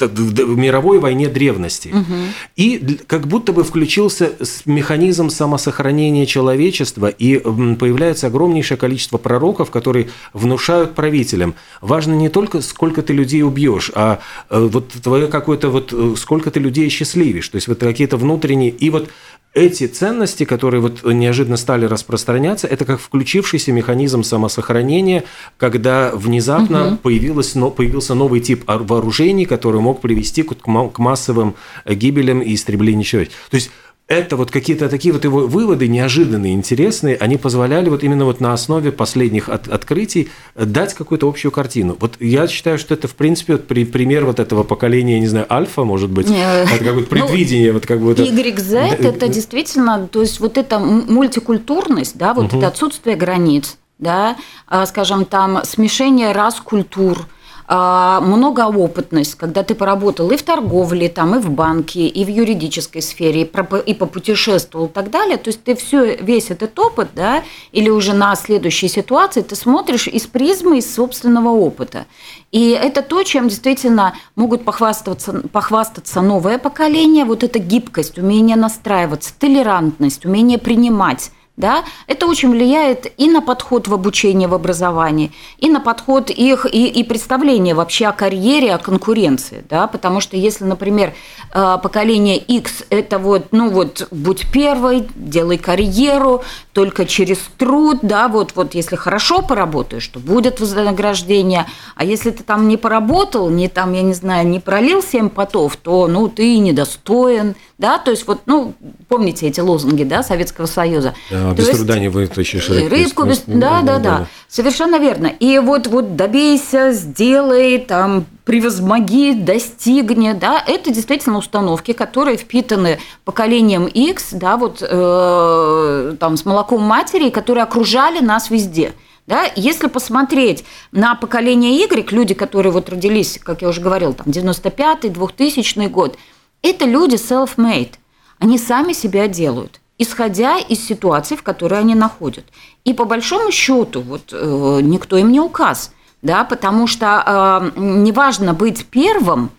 в 0.06 0.56
мировой 0.56 0.98
войне 0.98 1.28
древности. 1.28 1.88
Угу. 1.88 2.14
И 2.56 2.98
как 3.06 3.26
будто 3.26 3.52
бы 3.52 3.64
включился 3.64 4.32
механизм 4.66 5.30
самосохранения 5.30 6.26
человечества, 6.26 7.08
и 7.08 7.38
появляется 7.38 8.26
огромнейшее 8.28 8.78
количество 8.78 9.18
пророков, 9.18 9.70
которые 9.70 10.10
внушают 10.32 10.94
правителям. 10.94 11.54
Важно 11.80 12.14
не 12.14 12.28
только, 12.28 12.60
сколько 12.60 13.02
ты 13.02 13.12
людей 13.12 13.42
убьешь, 13.42 13.90
а 13.94 14.20
э, 14.48 14.68
вот 14.70 14.88
твое 14.88 15.26
какое-то 15.28 15.70
вот, 15.70 15.92
э, 15.92 16.14
сколько 16.16 16.50
ты 16.50 16.60
людей 16.60 16.88
счастливишь. 16.88 17.48
То 17.48 17.56
есть 17.56 17.68
вот 17.68 17.80
какие-то 17.80 18.16
внутренние... 18.16 18.70
И 18.70 18.90
вот 18.90 19.10
эти 19.52 19.86
ценности, 19.86 20.44
которые 20.44 20.80
вот 20.80 21.04
неожиданно 21.04 21.56
стали 21.56 21.84
распространяться, 21.84 22.68
это 22.68 22.84
как 22.84 23.00
включившийся 23.00 23.72
механизм 23.72 24.22
самосохранения, 24.22 25.24
когда 25.56 26.12
внезапно 26.14 26.88
угу. 26.88 26.96
появилось, 26.98 27.54
но, 27.56 27.70
появился 27.70 28.14
новый 28.14 28.40
тип 28.40 28.64
вооружений, 28.66 29.46
который 29.46 29.80
мог 29.80 30.00
привести 30.00 30.44
к 30.44 30.98
массовым 30.98 31.56
гибелям 31.84 32.40
и 32.40 32.54
истреблению 32.54 33.04
человека. 33.04 33.32
То 33.50 33.56
есть 33.56 33.70
это 34.10 34.36
вот 34.36 34.50
какие-то 34.50 34.88
такие 34.88 35.14
вот 35.14 35.22
его 35.22 35.46
выводы 35.46 35.86
неожиданные, 35.86 36.52
интересные, 36.52 37.16
они 37.16 37.36
позволяли 37.36 37.88
вот 37.88 38.02
именно 38.02 38.24
вот 38.24 38.40
на 38.40 38.52
основе 38.52 38.90
последних 38.90 39.48
от, 39.48 39.68
открытий 39.68 40.30
дать 40.56 40.94
какую-то 40.94 41.28
общую 41.28 41.52
картину. 41.52 41.96
Вот 42.00 42.16
я 42.18 42.48
считаю, 42.48 42.76
что 42.76 42.94
это, 42.94 43.06
в 43.06 43.14
принципе, 43.14 43.52
вот 43.52 43.68
при, 43.68 43.84
пример 43.84 44.24
вот 44.24 44.40
этого 44.40 44.64
поколения, 44.64 45.20
не 45.20 45.28
знаю, 45.28 45.46
альфа, 45.48 45.84
может 45.84 46.10
быть, 46.10 46.26
это 46.28 46.66
какое-то 46.84 47.00
ну, 47.00 47.06
предвидение, 47.06 47.68
ну, 47.68 47.74
вот 47.74 47.86
как 47.86 48.00
бы... 48.00 48.12
YZ– 48.12 48.78
это 48.98 49.28
действительно, 49.28 50.08
то 50.08 50.22
есть 50.22 50.40
вот 50.40 50.58
эта 50.58 50.80
мультикультурность, 50.80 52.18
да, 52.18 52.34
вот 52.34 52.46
угу. 52.46 52.58
это 52.58 52.66
отсутствие 52.66 53.14
границ, 53.14 53.78
да, 54.00 54.36
а, 54.66 54.86
скажем, 54.86 55.24
там 55.24 55.60
смешение 55.64 56.32
рас, 56.32 56.56
культур– 56.56 57.28
многоопытность, 57.70 59.36
когда 59.36 59.62
ты 59.62 59.76
поработал 59.76 60.30
и 60.32 60.36
в 60.36 60.42
торговле, 60.42 61.08
там, 61.08 61.36
и 61.36 61.38
в 61.38 61.50
банке, 61.50 62.08
и 62.08 62.24
в 62.24 62.28
юридической 62.28 63.00
сфере, 63.00 63.42
и 63.42 63.94
попутешествовал 63.94 64.86
и 64.86 64.88
так 64.88 65.10
далее, 65.10 65.36
то 65.36 65.50
есть 65.50 65.62
ты 65.62 65.76
все, 65.76 66.16
весь 66.16 66.50
этот 66.50 66.76
опыт, 66.78 67.10
да, 67.14 67.44
или 67.70 67.88
уже 67.88 68.12
на 68.12 68.34
следующие 68.34 68.88
ситуации 68.88 69.42
ты 69.42 69.54
смотришь 69.54 70.08
из 70.08 70.26
призмы, 70.26 70.78
из 70.78 70.92
собственного 70.92 71.50
опыта. 71.50 72.06
И 72.50 72.70
это 72.70 73.02
то, 73.02 73.22
чем 73.22 73.48
действительно 73.48 74.14
могут 74.34 74.64
похвастаться, 74.64 75.42
похвастаться 75.52 76.22
новое 76.22 76.58
поколение, 76.58 77.24
вот 77.24 77.44
эта 77.44 77.60
гибкость, 77.60 78.18
умение 78.18 78.56
настраиваться, 78.56 79.32
толерантность, 79.38 80.24
умение 80.26 80.58
принимать 80.58 81.30
да, 81.56 81.84
это 82.06 82.26
очень 82.26 82.50
влияет 82.50 83.12
и 83.18 83.28
на 83.28 83.42
подход 83.42 83.86
в 83.86 83.94
обучении, 83.94 84.46
в 84.46 84.54
образовании, 84.54 85.32
и 85.58 85.68
на 85.68 85.80
подход 85.80 86.30
их, 86.30 86.66
и, 86.72 86.86
и 86.86 87.04
представление 87.04 87.74
вообще 87.74 88.06
о 88.06 88.12
карьере, 88.12 88.74
о 88.74 88.78
конкуренции, 88.78 89.64
да, 89.68 89.86
потому 89.86 90.20
что 90.20 90.36
если, 90.36 90.64
например, 90.64 91.12
э, 91.52 91.78
поколение 91.82 92.38
X– 92.38 92.84
это 92.90 93.18
вот, 93.18 93.48
ну 93.52 93.68
вот, 93.68 94.08
будь 94.10 94.50
первой, 94.50 95.06
делай 95.14 95.58
карьеру, 95.58 96.42
только 96.72 97.04
через 97.04 97.38
труд, 97.58 97.98
да, 98.02 98.28
вот, 98.28 98.52
вот 98.54 98.74
если 98.74 98.96
хорошо 98.96 99.42
поработаешь, 99.42 100.06
то 100.08 100.18
будет 100.18 100.60
вознаграждение, 100.60 101.66
а 101.94 102.04
если 102.04 102.30
ты 102.30 102.42
там 102.42 102.68
не 102.68 102.76
поработал, 102.76 103.50
не 103.50 103.68
там, 103.68 103.92
я 103.92 104.02
не 104.02 104.14
знаю, 104.14 104.46
не 104.48 104.60
пролил 104.60 105.02
семь 105.02 105.28
потов, 105.28 105.76
то, 105.76 106.06
ну, 106.06 106.28
ты 106.28 106.58
недостоин, 106.58 107.54
да, 107.80 107.98
то 107.98 108.10
есть 108.10 108.26
вот, 108.26 108.42
ну, 108.44 108.74
помните 109.08 109.48
эти 109.48 109.58
лозунги, 109.58 110.04
да, 110.04 110.22
Советского 110.22 110.66
Союза. 110.66 111.14
Да, 111.30 111.52
без 111.52 111.68
есть, 111.68 111.78
труда 111.78 111.98
не 111.98 112.08
вытащишь 112.08 112.68
рыбку. 112.68 112.94
Рыбку, 112.94 113.24
без, 113.24 113.42
да, 113.46 113.80
да, 113.80 113.98
да, 113.98 113.98
да, 113.98 114.26
совершенно 114.48 114.98
верно. 114.98 115.28
И 115.28 115.58
вот, 115.58 115.86
вот 115.86 116.14
добейся, 116.14 116.92
сделай, 116.92 117.78
там, 117.78 118.26
превозмоги, 118.44 119.32
достигни, 119.32 120.32
да, 120.32 120.62
это 120.66 120.92
действительно 120.92 121.38
установки, 121.38 121.92
которые 121.92 122.36
впитаны 122.36 122.98
поколением 123.24 123.86
X, 123.86 124.32
да, 124.32 124.58
вот 124.58 124.82
э, 124.82 126.16
там 126.20 126.36
с 126.36 126.44
молоком 126.44 126.82
матери, 126.82 127.30
которые 127.30 127.64
окружали 127.64 128.20
нас 128.20 128.50
везде– 128.50 128.92
Да? 129.26 129.48
Если 129.54 129.86
посмотреть 129.86 130.64
на 130.90 131.14
поколение 131.14 131.78
Y, 131.78 132.10
люди, 132.10 132.34
которые 132.34 132.72
вот 132.72 132.90
родились, 132.90 133.38
как 133.40 133.62
я 133.62 133.68
уже 133.68 133.80
говорил, 133.80 134.12
там 134.12 134.26
95-й, 134.26 135.08
2000 135.08 135.86
год, 135.86 136.18
это 136.62 136.84
люди 136.84 137.16
self-made. 137.16 137.94
Они 138.38 138.58
сами 138.58 138.92
себя 138.92 139.28
делают, 139.28 139.80
исходя 139.98 140.58
из 140.58 140.84
ситуации, 140.86 141.36
в 141.36 141.42
которой 141.42 141.80
они 141.80 141.94
находят. 141.94 142.44
И 142.84 142.94
по 142.94 143.04
большому 143.04 143.52
счету, 143.52 144.00
вот 144.00 144.32
э, 144.32 144.80
никто 144.82 145.16
им 145.16 145.30
не 145.30 145.40
указ, 145.40 145.92
да, 146.22 146.44
потому 146.44 146.86
что 146.86 147.70
э, 147.76 147.80
не 147.80 148.12
важно 148.12 148.54
быть 148.54 148.86
первым, 148.86 149.50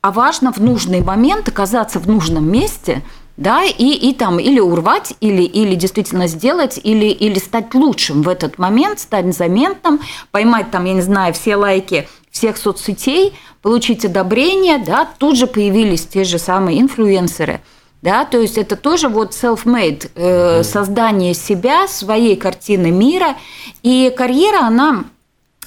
а 0.00 0.12
важно 0.12 0.52
в 0.52 0.58
нужный 0.58 1.02
момент 1.02 1.48
оказаться 1.48 1.98
в 1.98 2.06
нужном 2.06 2.50
месте– 2.50 3.02
да, 3.38 3.62
и, 3.62 3.92
и 3.92 4.12
там 4.14 4.40
или 4.40 4.58
урвать, 4.58 5.14
или, 5.20 5.42
или 5.42 5.76
действительно 5.76 6.26
сделать, 6.26 6.78
или, 6.82 7.06
или 7.06 7.38
стать 7.38 7.72
лучшим 7.72 8.22
в 8.22 8.28
этот 8.28 8.58
момент, 8.58 8.98
стать 8.98 9.34
заметным, 9.34 10.00
поймать 10.32 10.72
там, 10.72 10.84
я 10.84 10.92
не 10.92 11.02
знаю, 11.02 11.32
все 11.32 11.54
лайки 11.54 12.08
всех 12.30 12.56
соцсетей, 12.56 13.34
получить 13.62 14.04
одобрение, 14.04 14.78
да, 14.78 15.08
тут 15.18 15.36
же 15.36 15.46
появились 15.46 16.06
те 16.06 16.24
же 16.24 16.38
самые 16.38 16.80
инфлюенсеры, 16.80 17.60
да, 18.02 18.24
то 18.24 18.38
есть 18.38 18.58
это 18.58 18.76
тоже 18.76 19.08
вот 19.08 19.32
self-made, 19.32 20.10
э, 20.14 20.62
создание 20.62 21.34
себя, 21.34 21.88
своей 21.88 22.36
картины 22.36 22.90
мира, 22.90 23.36
и 23.82 24.12
карьера, 24.16 24.60
она 24.60 25.04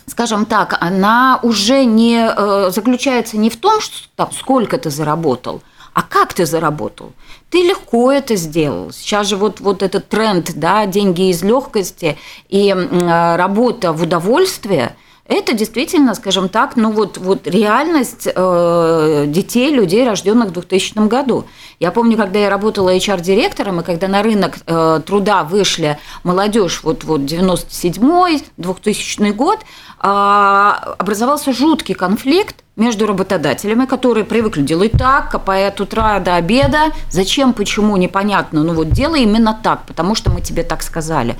скажем 0.08 0.45
так, 0.45 0.78
она 0.82 1.39
уже 1.41 1.86
не 1.86 2.17
э, 2.17 2.69
заключается 2.71 3.38
не 3.38 3.50
в 3.50 3.56
том, 3.56 3.80
что 3.80 4.10
там, 4.15 4.32
сколько 4.34 4.78
ты 4.78 4.89
заработал, 4.89 5.62
а 5.93 6.02
как 6.02 6.34
ты 6.34 6.45
заработал? 6.45 7.13
Ты 7.50 7.63
легко 7.63 8.12
это 8.12 8.36
сделал. 8.36 8.91
Сейчас 8.91 9.28
же 9.28 9.38
вот, 9.38 9.62
вот 9.62 9.82
этот 9.82 10.10
тренд, 10.10 10.52
да, 10.56 10.86
деньги 10.86 11.30
из 11.30 11.43
легкости 11.43 12.17
и 12.50 12.69
э, 12.69 13.36
работа 13.36 13.93
в 13.93 14.04
удовольствие– 14.04 14.95
это 15.32 15.54
действительно, 15.54 16.13
скажем 16.13 16.50
так, 16.50 16.76
ну 16.76 16.91
вот, 16.91 17.17
вот 17.17 17.48
реальность 17.48 18.28
э, 18.34 19.26
детей, 19.28 19.74
людей, 19.74 20.06
рожденных 20.06 20.50
в 20.50 20.52
2000 20.52 21.08
году. 21.08 21.46
Я 21.80 21.91
помню, 21.91 22.17
когда 22.17 22.39
я 22.39 22.50
работала 22.50 22.96
HR-директором, 22.96 23.80
и 23.80 23.84
когда 23.84 24.08
на 24.08 24.24
рынок 24.24 24.58
э, 24.65 25.02
труда 25.06 25.44
вышли 25.44 25.98
молодежь, 26.24 26.84
вот, 26.84 27.04
вот 27.06 27.22
97-й, 27.22 28.44
2000 28.58 29.32
год, 29.32 29.60
э, 29.60 30.06
образовался 30.06 31.54
жуткий 31.54 31.96
конфликт 31.96 32.58
между 32.76 33.06
работодателями, 33.06 33.86
которые 33.86 34.24
привыкли 34.24 34.62
делать 34.62 34.94
так, 34.94 35.32
копая 35.32 35.68
от 35.68 35.82
утра 35.82 36.20
до 36.20 36.36
обеда. 36.36 36.92
Зачем, 37.10 37.54
почему, 37.54 37.98
непонятно. 37.98 38.64
Ну 38.64 38.74
вот 38.74 38.90
делай 38.90 39.24
именно 39.24 39.58
так, 39.62 39.86
потому 39.86 40.16
что 40.16 40.32
мы 40.32 40.42
тебе 40.42 40.64
так 40.64 40.82
сказали. 40.82 41.38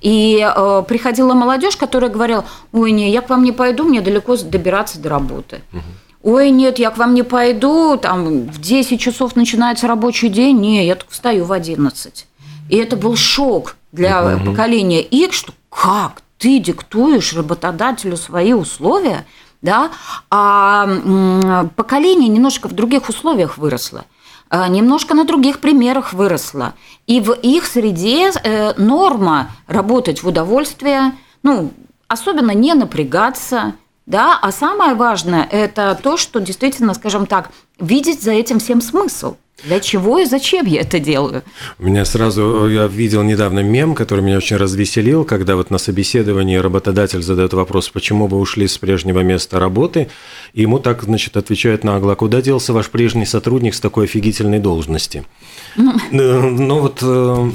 И 0.00 0.38
э, 0.44 0.84
приходила 0.86 1.32
молодежь, 1.32 1.76
которая 1.76 2.10
говорила, 2.10 2.44
ой, 2.72 2.90
не, 2.90 3.10
я 3.10 3.22
к 3.22 3.30
вам 3.30 3.42
не 3.42 3.52
пойду, 3.52 3.84
мне 3.84 4.02
далеко 4.02 4.36
добираться 4.36 4.98
до 4.98 5.08
работы. 5.08 5.62
Ой, 6.22 6.50
нет, 6.50 6.78
я 6.78 6.90
к 6.90 6.98
вам 6.98 7.14
не 7.14 7.22
пойду, 7.22 7.98
там 7.98 8.46
в 8.46 8.60
10 8.60 9.00
часов 9.00 9.36
начинается 9.36 9.86
рабочий 9.86 10.28
день, 10.28 10.58
не, 10.58 10.86
я 10.86 10.94
только 10.94 11.12
встаю 11.12 11.44
в 11.44 11.52
11. 11.52 12.26
И 12.70 12.76
это 12.76 12.96
был 12.96 13.16
шок 13.16 13.76
для 13.92 14.36
угу. 14.36 14.50
поколения 14.50 15.02
X, 15.02 15.36
что 15.36 15.52
как 15.70 16.22
ты 16.38 16.58
диктуешь 16.58 17.32
работодателю 17.34 18.16
свои 18.16 18.52
условия, 18.52 19.26
да, 19.64 19.90
а 20.30 21.66
поколение 21.74 22.28
немножко 22.28 22.68
в 22.68 22.72
других 22.72 23.08
условиях 23.08 23.58
выросло. 23.58 24.04
А, 24.50 24.68
немножко 24.68 25.14
на 25.14 25.24
других 25.24 25.58
примерах 25.58 26.12
выросла. 26.12 26.74
И 27.06 27.20
в 27.20 27.32
их 27.32 27.66
среде 27.66 28.30
э, 28.30 28.74
норма 28.76 29.48
работать 29.66 30.22
в 30.22 30.28
удовольствие, 30.28 31.12
ну, 31.42 31.72
особенно 32.08 32.50
не 32.50 32.74
напрягаться, 32.74 33.74
да, 34.04 34.38
а 34.40 34.52
самое 34.52 34.94
важное– 34.94 35.48
это 35.50 35.98
то, 36.00 36.18
что 36.18 36.40
действительно, 36.40 36.92
скажем 36.92 37.24
так, 37.24 37.50
видеть 37.80 38.22
за 38.22 38.32
этим 38.32 38.58
всем 38.58 38.82
смысл. 38.82 39.36
Для 39.62 39.80
чего 39.80 40.18
и 40.18 40.24
зачем 40.24 40.66
я 40.66 40.80
это 40.80 40.98
делаю? 40.98 41.42
У 41.78 41.84
меня 41.84 42.04
сразу, 42.04 42.68
я 42.68 42.86
видел 42.86 43.22
недавно 43.22 43.60
мем, 43.60 43.94
который 43.94 44.20
меня 44.20 44.36
очень 44.36 44.56
развеселил, 44.56 45.24
когда 45.24 45.56
вот 45.56 45.70
на 45.70 45.78
собеседовании 45.78 46.56
работодатель 46.56 47.22
задает 47.22 47.54
вопрос, 47.54 47.88
почему 47.88 48.26
вы 48.26 48.38
ушли 48.38 48.66
с 48.66 48.76
прежнего 48.76 49.20
места 49.20 49.58
работы, 49.58 50.08
и 50.52 50.62
ему 50.62 50.80
так, 50.80 51.04
значит, 51.04 51.36
отвечают 51.36 51.84
нагло, 51.84 52.14
куда 52.14 52.42
делся 52.42 52.72
ваш 52.72 52.90
прежний 52.90 53.26
сотрудник 53.26 53.74
с 53.74 53.80
такой 53.80 54.04
офигительной 54.04 54.58
должности? 54.58 55.24
Ну, 55.76 55.94
ну 56.10 56.80
вот 56.80 56.98
э, 57.02 57.50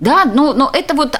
да, 0.00 0.24
ну, 0.24 0.52
но 0.54 0.70
это 0.72 0.94
вот 0.94 1.18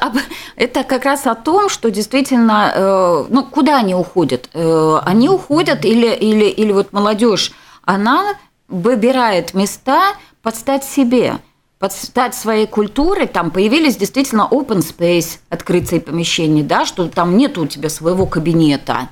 это 0.56 0.84
как 0.84 1.04
раз 1.04 1.26
о 1.26 1.34
том, 1.34 1.68
что 1.68 1.90
действительно, 1.90 2.72
э, 2.74 3.24
ну, 3.28 3.44
куда 3.44 3.78
они 3.78 3.94
уходят? 3.94 4.50
Э, 4.52 4.98
они 5.04 5.28
уходят 5.28 5.84
или, 5.84 6.14
или, 6.14 6.46
или 6.46 6.72
вот 6.72 6.92
молодежь, 6.92 7.52
она 7.84 8.34
выбирает 8.68 9.54
места 9.54 10.14
под 10.42 10.56
стать 10.56 10.84
себе, 10.84 11.38
под 11.78 11.92
стать 11.92 12.34
своей 12.34 12.66
культурой. 12.66 13.26
Там 13.26 13.50
появились 13.50 13.96
действительно 13.96 14.48
open 14.50 14.78
space, 14.78 15.38
открытые 15.48 16.00
помещения, 16.00 16.62
да, 16.62 16.86
что 16.86 17.08
там 17.08 17.36
нет 17.36 17.58
у 17.58 17.66
тебя 17.66 17.88
своего 17.88 18.26
кабинета. 18.26 19.08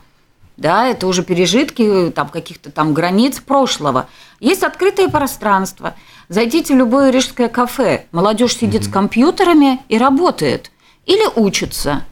Да, 0.56 0.86
это 0.86 1.06
уже 1.06 1.22
пережитки 1.22 2.12
там, 2.14 2.28
каких-то 2.28 2.70
там 2.70 2.92
границ 2.92 3.40
прошлого. 3.40 4.08
Есть 4.38 4.62
открытое 4.62 5.08
пространство. 5.08 5.94
Зайдите 6.28 6.74
в 6.74 6.76
любое 6.76 7.10
рижское 7.10 7.48
кафе. 7.48 8.06
Молодежь 8.12 8.56
сидит 8.56 8.82
mm-hmm. 8.82 8.90
с 8.90 8.92
компьютерами 8.92 9.80
и 9.88 9.98
работает. 9.98 10.70
Или 11.06 11.26
учится. 11.36 12.04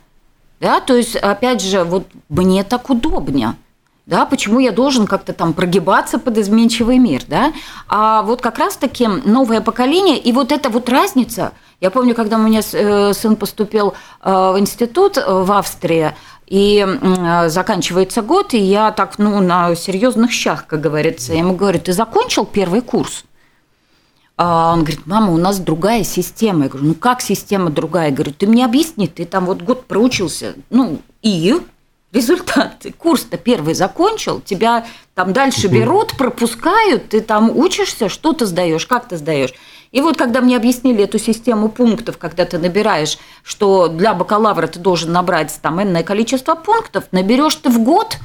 Да, 0.59 0.79
то 0.79 0.95
есть, 0.95 1.15
опять 1.15 1.61
же, 1.61 1.83
вот 1.83 2.07
мне 2.29 2.63
так 2.63 2.89
удобнее 2.89 3.55
да, 4.05 4.25
почему 4.25 4.59
я 4.59 4.71
должен 4.71 5.07
как-то 5.07 5.33
там 5.33 5.53
прогибаться 5.53 6.19
под 6.19 6.37
изменчивый 6.37 6.97
мир, 6.97 7.23
да, 7.27 7.53
а 7.87 8.21
вот 8.23 8.41
как 8.41 8.57
раз-таки 8.57 9.07
новое 9.07 9.61
поколение, 9.61 10.17
и 10.17 10.31
вот 10.31 10.51
эта 10.51 10.69
вот 10.69 10.89
разница, 10.89 11.53
я 11.79 11.91
помню, 11.91 12.15
когда 12.15 12.37
у 12.37 12.41
меня 12.41 12.61
э, 12.73 13.13
сын 13.13 13.35
поступил 13.35 13.93
э, 14.21 14.31
в 14.31 14.59
институт 14.59 15.17
э, 15.17 15.23
в 15.25 15.51
Австрии, 15.51 16.13
и 16.47 16.85
заканчивается 17.47 18.21
год, 18.21 18.53
и 18.53 18.57
я 18.57 18.91
так, 18.91 19.17
ну, 19.17 19.39
на 19.39 19.73
серьезных 19.73 20.33
щах, 20.33 20.67
как 20.67 20.81
говорится, 20.81 21.31
я 21.31 21.39
ему 21.39 21.55
говорю, 21.55 21.79
ты 21.79 21.93
закончил 21.93 22.43
первый 22.43 22.81
курс? 22.81 23.23
А 24.35 24.73
он 24.73 24.79
говорит, 24.79 25.05
мама, 25.05 25.31
у 25.31 25.37
нас 25.37 25.59
другая 25.59 26.03
система. 26.03 26.63
Я 26.63 26.69
говорю, 26.69 26.87
ну 26.87 26.93
как 26.95 27.21
система 27.21 27.69
другая? 27.69 28.09
Я 28.09 28.15
говорю, 28.15 28.33
ты 28.33 28.47
мне 28.47 28.65
объясни, 28.65 29.07
ты 29.07 29.23
там 29.23 29.45
вот 29.45 29.61
год 29.61 29.85
проучился, 29.85 30.55
ну 30.69 30.99
и 31.21 31.61
результат. 32.11 32.85
Курс-то 32.97 33.37
первый 33.37 33.73
закончил, 33.73 34.41
тебя 34.41 34.85
там 35.15 35.33
дальше 35.33 35.67
берут, 35.67 36.17
пропускают, 36.17 37.09
ты 37.09 37.21
там 37.21 37.55
учишься, 37.55 38.09
что 38.09 38.33
ты 38.33 38.45
сдаешь, 38.45 38.85
как 38.85 39.07
ты 39.07 39.17
сдаешь. 39.17 39.53
И 39.91 39.99
вот 39.99 40.17
когда 40.17 40.41
мне 40.41 40.55
объяснили 40.55 41.03
эту 41.03 41.19
систему 41.19 41.69
пунктов, 41.69 42.17
когда 42.17 42.45
ты 42.45 42.57
набираешь, 42.57 43.17
что 43.43 43.87
для 43.87 44.13
бакалавра 44.13 44.67
ты 44.67 44.79
должен 44.79 45.11
набрать 45.11 45.57
там 45.61 45.81
энное 45.81 46.03
количество 46.03 46.55
пунктов, 46.55 47.05
наберешь 47.11 47.55
ты 47.55 47.69
в 47.69 47.79
год, 47.79 48.17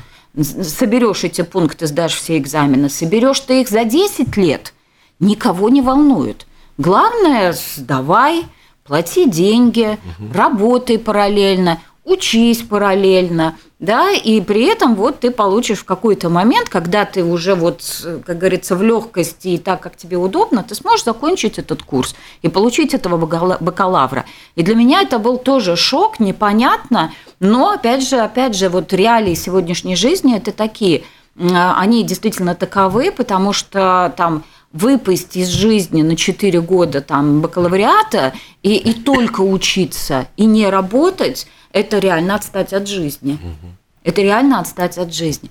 соберешь 0.42 1.24
эти 1.24 1.42
пункты, 1.42 1.86
сдашь 1.86 2.14
все 2.14 2.38
экзамены, 2.38 2.88
соберешь 2.88 3.40
ты 3.40 3.62
их 3.62 3.68
за 3.68 3.84
10 3.84 4.36
лет, 4.36 4.74
никого 5.18 5.68
не 5.68 5.82
волнует. 5.82 6.46
Главное, 6.78 7.52
сдавай, 7.52 8.44
плати 8.84 9.28
деньги, 9.28 9.98
угу. 10.18 10.32
работай 10.32 10.98
параллельно, 10.98 11.80
учись 12.06 12.62
параллельно, 12.62 13.58
да, 13.80 14.12
и 14.12 14.40
при 14.40 14.64
этом 14.64 14.94
вот 14.94 15.20
ты 15.20 15.30
получишь 15.32 15.80
в 15.80 15.84
какой-то 15.84 16.30
момент, 16.30 16.68
когда 16.68 17.04
ты 17.04 17.24
уже 17.24 17.54
вот, 17.54 17.82
как 18.24 18.38
говорится, 18.38 18.76
в 18.76 18.82
легкости 18.82 19.48
и 19.48 19.58
так, 19.58 19.80
как 19.80 19.96
тебе 19.96 20.16
удобно, 20.16 20.62
ты 20.62 20.74
сможешь 20.76 21.04
закончить 21.04 21.58
этот 21.58 21.82
курс 21.82 22.14
и 22.42 22.48
получить 22.48 22.94
этого 22.94 23.18
бакалавра. 23.18 24.24
И 24.54 24.62
для 24.62 24.76
меня 24.76 25.02
это 25.02 25.18
был 25.18 25.36
тоже 25.36 25.76
шок, 25.76 26.20
непонятно, 26.20 27.12
но 27.40 27.72
опять 27.72 28.08
же, 28.08 28.18
опять 28.18 28.54
же, 28.54 28.68
вот 28.68 28.92
реалии 28.92 29.34
сегодняшней 29.34 29.96
жизни 29.96 30.36
это 30.36 30.52
такие, 30.52 31.02
они 31.36 32.04
действительно 32.04 32.54
таковы, 32.54 33.10
потому 33.10 33.52
что 33.52 34.14
там 34.16 34.44
выпасть 34.72 35.36
из 35.36 35.48
жизни 35.48 36.02
на 36.02 36.16
4 36.16 36.60
года 36.60 37.00
там 37.00 37.40
бакалавриата 37.40 38.32
и, 38.62 38.76
и 38.76 38.94
только 38.94 39.40
учиться, 39.40 40.28
и 40.36 40.44
не 40.44 40.68
работать, 40.68 41.46
это 41.76 41.98
реально 41.98 42.36
отстать 42.36 42.72
от 42.72 42.88
жизни. 42.88 43.34
Угу. 43.34 43.72
Это 44.04 44.22
реально 44.22 44.60
отстать 44.60 44.96
от 44.98 45.12
жизни. 45.12 45.50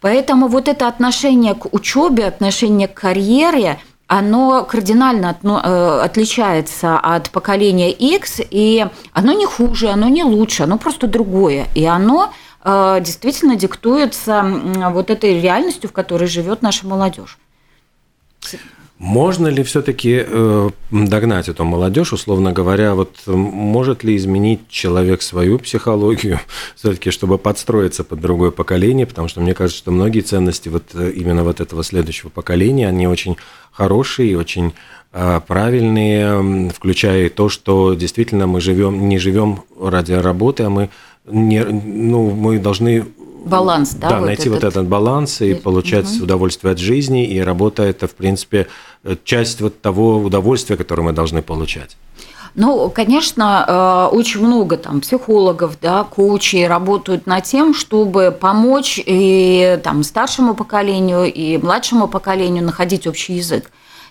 Поэтому 0.00 0.48
вот 0.48 0.68
это 0.68 0.88
отношение 0.88 1.54
к 1.54 1.72
учебе, 1.74 2.26
отношение 2.26 2.88
к 2.88 2.94
карьере, 2.94 3.78
оно 4.06 4.64
кардинально 4.64 5.36
э, 5.42 6.00
отличается 6.04 6.98
от 6.98 7.30
поколения 7.30 7.90
X, 7.90 8.40
и 8.50 8.86
оно 9.12 9.32
не 9.32 9.46
хуже, 9.46 9.88
оно 9.88 10.08
не 10.08 10.22
лучше, 10.22 10.62
оно 10.62 10.78
просто 10.78 11.08
другое. 11.08 11.66
И 11.74 11.84
оно 11.84 12.32
э, 12.64 12.98
действительно 13.00 13.56
диктуется 13.56 14.44
вот 14.90 15.10
этой 15.10 15.40
реальностью, 15.40 15.90
в 15.90 15.92
которой 15.92 16.28
живет 16.28 16.62
наша 16.62 16.86
молодежь. 16.86 17.38
Можно 18.98 19.48
ли 19.48 19.62
все-таки 19.62 20.24
э, 20.26 20.70
догнать 20.90 21.50
эту 21.50 21.64
молодежь, 21.64 22.14
условно 22.14 22.52
говоря, 22.52 22.94
вот 22.94 23.26
может 23.26 24.04
ли 24.04 24.16
изменить 24.16 24.68
человек 24.70 25.20
свою 25.20 25.58
психологию, 25.58 26.40
все-таки, 26.76 27.10
чтобы 27.10 27.36
подстроиться 27.36 28.04
под 28.04 28.20
другое 28.20 28.50
поколение, 28.50 29.04
потому 29.04 29.28
что 29.28 29.42
мне 29.42 29.52
кажется, 29.52 29.78
что 29.78 29.90
многие 29.90 30.20
ценности 30.20 30.70
вот 30.70 30.94
э, 30.94 31.10
именно 31.10 31.44
вот 31.44 31.60
этого 31.60 31.84
следующего 31.84 32.30
поколения, 32.30 32.88
они 32.88 33.06
очень 33.06 33.36
хорошие 33.70 34.30
и 34.30 34.34
очень 34.34 34.72
э, 35.12 35.40
правильные, 35.46 36.70
включая 36.70 37.26
и 37.26 37.28
то, 37.28 37.50
что 37.50 37.92
действительно 37.92 38.46
мы 38.46 38.62
живем, 38.62 39.10
не 39.10 39.18
живем 39.18 39.64
ради 39.78 40.12
работы, 40.12 40.62
а 40.62 40.70
мы 40.70 40.88
не, 41.26 41.64
ну, 41.64 42.30
мы 42.30 42.58
должны 42.58 43.04
баланс, 43.46 43.94
да? 43.94 44.10
Да, 44.10 44.18
вот 44.18 44.26
найти 44.26 44.48
этот... 44.48 44.54
вот 44.54 44.64
этот 44.64 44.86
баланс 44.86 45.40
и 45.40 45.54
получать 45.54 46.06
угу. 46.16 46.24
удовольствие 46.24 46.72
от 46.72 46.78
жизни, 46.78 47.26
и 47.26 47.40
работа– 47.40 47.82
это, 47.84 48.06
в 48.06 48.14
принципе, 48.14 48.66
часть 49.24 49.60
вот 49.60 49.80
того 49.80 50.18
удовольствия, 50.18 50.76
которое 50.76 51.02
мы 51.02 51.12
должны 51.12 51.42
получать. 51.42 51.96
Ну, 52.56 52.88
конечно, 52.88 54.08
э, 54.12 54.16
очень 54.16 54.40
много 54.40 54.78
там 54.78 55.02
психологов, 55.02 55.78
да, 55.80 56.04
коучей 56.04 56.66
работают 56.66 57.26
над 57.26 57.44
тем, 57.44 57.74
чтобы 57.74 58.34
помочь 58.38 58.98
и 59.04 59.78
там 59.84 60.02
старшему 60.02 60.54
поколению, 60.54 61.30
и 61.30 61.58
младшему 61.58 62.08
поколению 62.08 62.64
находить 62.64 63.06
общий 63.06 63.34
язык. 63.34 63.70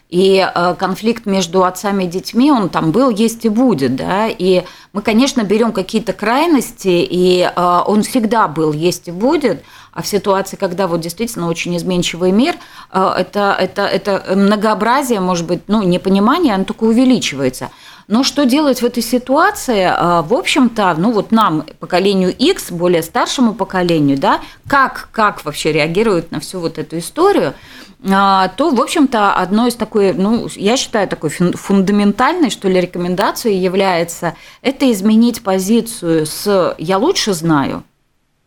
И 0.09 0.37
э, 0.37 0.75
конфликт 0.77 1.25
между 1.25 1.63
отцами 1.63 2.03
и 2.03 2.07
детьми, 2.07 2.51
он 2.51 2.69
там 2.69 2.91
был, 2.91 3.09
есть 3.09 3.43
и 3.43 3.49
будет, 3.49 3.95
да, 3.95 4.27
и 4.27 4.63
мы, 4.93 5.01
конечно, 5.01 5.41
берем 5.41 5.71
какие-то 5.71 6.13
крайности, 6.13 7.07
и 7.09 7.41
э, 7.41 7.81
он 7.87 8.03
всегда 8.03 8.47
был, 8.47 8.71
есть 8.71 9.07
и 9.07 9.11
будет, 9.11 9.63
а 9.93 10.03
в 10.03 10.07
ситуации, 10.07 10.57
когда 10.57 10.87
вот 10.87 11.01
действительно 11.01 11.47
очень 11.49 11.75
изменчивый 11.75 12.31
мир, 12.31 12.53
э, 12.93 13.13
это, 13.17 13.57
это, 13.59 13.81
это 13.81 14.35
многообразие, 14.35 15.19
может 15.21 15.47
быть, 15.47 15.63
ну, 15.67 15.81
непонимание, 15.81 16.53
оно 16.53 16.65
только 16.65 16.83
увеличивается. 16.83 17.71
Но 18.07 18.23
что 18.23 18.45
делать 18.45 18.83
в 18.83 18.85
этой 18.85 19.01
ситуации? 19.01 19.91
В 20.27 20.35
общем-то, 20.35 20.93
ну 20.99 21.11
вот 21.11 21.31
нам, 21.31 21.65
поколению 21.79 22.31
X, 22.37 22.69
более 22.69 23.01
старшему 23.01 23.55
поколению, 23.55 24.19
да, 24.19 24.41
как, 24.67 25.09
как 25.11 25.43
вообще 25.43 25.71
реагируют 25.71 26.29
на 26.29 26.39
всю 26.39 26.59
вот 26.59 26.77
эту 26.77 26.99
историю– 26.99 27.55
то, 28.03 28.69
в 28.69 28.81
общем-то, 28.81 29.33
одной 29.33 29.69
из 29.69 29.75
такой, 29.75 30.13
ну, 30.13 30.47
я 30.55 30.77
считаю, 30.77 31.07
такой 31.07 31.29
фундаментальной, 31.29 32.49
что 32.49 32.67
ли, 32.67 32.79
рекомендацией 32.79 33.57
является 33.57 34.35
это 34.61 34.91
изменить 34.91 35.43
позицию 35.43 36.25
с 36.25 36.75
«я 36.77 36.97
лучше 36.97 37.33
знаю», 37.33 37.83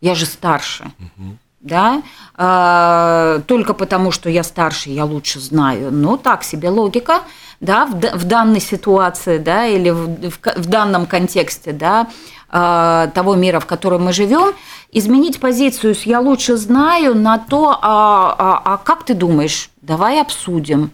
«я 0.01 0.15
же 0.15 0.25
старше», 0.25 0.91
угу. 0.99 1.37
да, 1.59 2.01
а, 2.35 3.41
только 3.47 3.73
потому, 3.73 4.11
что 4.11 4.29
я 4.29 4.43
старше, 4.43 4.91
я 4.91 5.05
лучше 5.05 5.39
знаю. 5.39 5.91
Ну, 5.91 6.17
так 6.17 6.43
себе 6.43 6.69
логика, 6.69 7.23
да, 7.59 7.85
в, 7.85 7.93
в 7.93 8.23
данной 8.25 8.61
ситуации, 8.61 9.37
да, 9.37 9.65
или 9.65 9.89
в, 9.89 10.29
в, 10.29 10.39
в 10.55 10.65
данном 10.67 11.05
контексте, 11.05 11.71
да, 11.71 12.07
а, 12.49 13.07
того 13.07 13.35
мира, 13.35 13.59
в 13.59 13.65
котором 13.65 14.05
мы 14.05 14.13
живем, 14.13 14.53
изменить 14.91 15.39
позицию 15.39 15.95
с 15.95 16.03
«я 16.03 16.19
лучше 16.19 16.57
знаю» 16.57 17.15
на 17.15 17.37
то, 17.37 17.77
а, 17.81 18.35
а, 18.37 18.61
а 18.65 18.77
как 18.77 19.03
ты 19.03 19.13
думаешь, 19.13 19.69
давай 19.81 20.21
обсудим, 20.21 20.91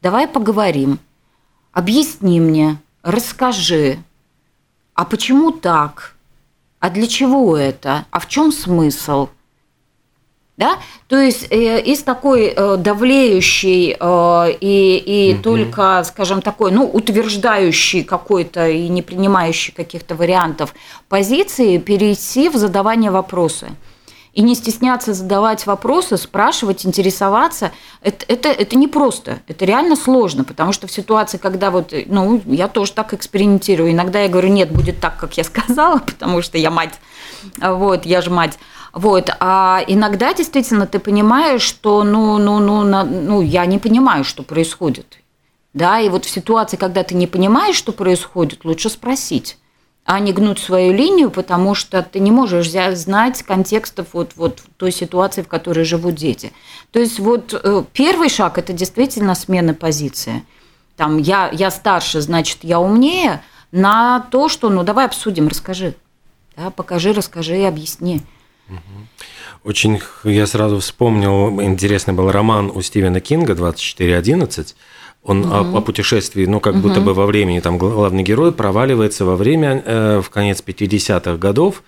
давай 0.00 0.28
поговорим, 0.28 0.98
объясни 1.72 2.40
мне, 2.40 2.76
расскажи, 3.02 3.98
а 4.94 5.04
почему 5.04 5.50
так, 5.50 6.14
а 6.78 6.90
для 6.90 7.06
чего 7.06 7.56
это, 7.56 8.04
а 8.10 8.20
в 8.20 8.28
чем 8.28 8.52
смысл– 8.52 9.28
да? 10.56 10.78
То 11.08 11.18
есть 11.18 11.46
э, 11.50 11.80
из 11.80 12.02
такой 12.02 12.52
э, 12.54 12.76
давлеющей 12.76 13.96
э, 13.98 14.56
и, 14.60 15.30
и 15.30 15.34
угу. 15.34 15.42
только, 15.42 16.02
скажем, 16.04 16.42
такой, 16.42 16.72
ну, 16.72 16.84
утверждающей 16.84 18.04
какой-то 18.04 18.68
и 18.68 18.88
не 18.88 19.02
принимающей 19.02 19.72
каких-то 19.72 20.14
вариантов 20.14 20.74
позиции 21.08 21.78
перейти 21.78 22.48
в 22.48 22.56
задавание 22.56 23.10
вопроса. 23.10 23.70
И 24.34 24.40
не 24.40 24.54
стесняться 24.54 25.12
задавать 25.12 25.66
вопросы, 25.66 26.16
спрашивать, 26.16 26.86
интересоваться, 26.86 27.70
это, 28.00 28.24
это, 28.28 28.48
это 28.48 28.76
не 28.76 28.88
просто, 28.88 29.40
это 29.46 29.66
реально 29.66 29.94
сложно, 29.94 30.42
потому 30.42 30.72
что 30.72 30.86
в 30.86 30.90
ситуации, 30.90 31.36
когда 31.36 31.70
вот, 31.70 31.92
ну, 32.06 32.40
я 32.46 32.68
тоже 32.68 32.92
так 32.92 33.12
экспериментирую, 33.12 33.92
иногда 33.92 34.20
я 34.20 34.28
говорю, 34.28 34.48
нет, 34.48 34.72
будет 34.72 35.00
так, 35.00 35.18
как 35.18 35.36
я 35.36 35.44
сказала, 35.44 35.98
потому 36.06 36.40
что 36.40 36.56
я 36.56 36.70
мать, 36.70 36.94
вот, 37.58 38.06
я 38.06 38.22
же 38.22 38.30
мать, 38.30 38.58
вот. 38.92 39.30
А 39.40 39.82
иногда 39.86 40.34
действительно 40.34 40.86
ты 40.86 40.98
понимаешь, 40.98 41.62
что 41.62 42.04
ну, 42.04 42.38
ну, 42.38 42.58
ну, 42.58 42.84
ну, 42.84 43.40
я 43.40 43.66
не 43.66 43.78
понимаю, 43.78 44.24
что 44.24 44.42
происходит. 44.42 45.18
Да, 45.74 46.00
и 46.00 46.08
вот 46.08 46.26
в 46.26 46.30
ситуации, 46.30 46.76
когда 46.76 47.02
ты 47.02 47.14
не 47.14 47.26
понимаешь, 47.26 47.76
что 47.76 47.92
происходит, 47.92 48.64
лучше 48.64 48.90
спросить 48.90 49.56
а 50.04 50.18
не 50.18 50.32
гнуть 50.32 50.58
свою 50.58 50.92
линию, 50.92 51.30
потому 51.30 51.74
что 51.74 52.02
ты 52.02 52.18
не 52.18 52.32
можешь 52.32 52.70
знать 52.70 53.42
контекстов 53.42 54.08
вот, 54.12 54.32
вот 54.36 54.62
той 54.76 54.90
ситуации, 54.90 55.42
в 55.42 55.48
которой 55.48 55.84
живут 55.84 56.16
дети. 56.16 56.52
То 56.90 56.98
есть 56.98 57.20
вот 57.20 57.54
э, 57.54 57.84
первый 57.92 58.28
шаг– 58.28 58.58
это 58.58 58.72
действительно 58.72 59.34
смена 59.34 59.74
позиции. 59.74 60.44
Там 60.96 61.18
я, 61.18 61.50
я 61.52 61.70
старше, 61.70 62.20
значит, 62.20 62.58
я 62.62 62.80
умнее, 62.80 63.42
на 63.70 64.20
то, 64.30 64.48
что 64.48 64.68
ну 64.68 64.82
давай 64.82 65.06
обсудим, 65.06 65.48
расскажи. 65.48 65.94
Да, 66.56 66.70
покажи, 66.70 67.12
расскажи, 67.12 67.64
объясни. 67.64 68.22
Очень 69.64 70.00
я 70.24 70.46
сразу 70.46 70.80
вспомнил, 70.80 71.60
интересный 71.62 72.14
был 72.14 72.30
роман 72.30 72.70
у 72.74 72.82
Стивена 72.82 73.20
Кинга 73.20 73.52
«24.11», 73.52 74.74
он 75.24 75.44
угу. 75.44 75.54
о, 75.54 75.78
о 75.78 75.80
путешествии, 75.80 76.46
ну, 76.46 76.58
как 76.58 76.74
угу. 76.74 76.82
будто 76.82 77.00
бы 77.00 77.14
во 77.14 77.26
времени, 77.26 77.60
там 77.60 77.78
главный 77.78 78.24
герой 78.24 78.52
проваливается 78.52 79.24
во 79.24 79.36
время, 79.36 79.82
э, 79.84 80.20
в 80.20 80.30
конец 80.30 80.62
50-х 80.66 81.36
годов, 81.36 81.84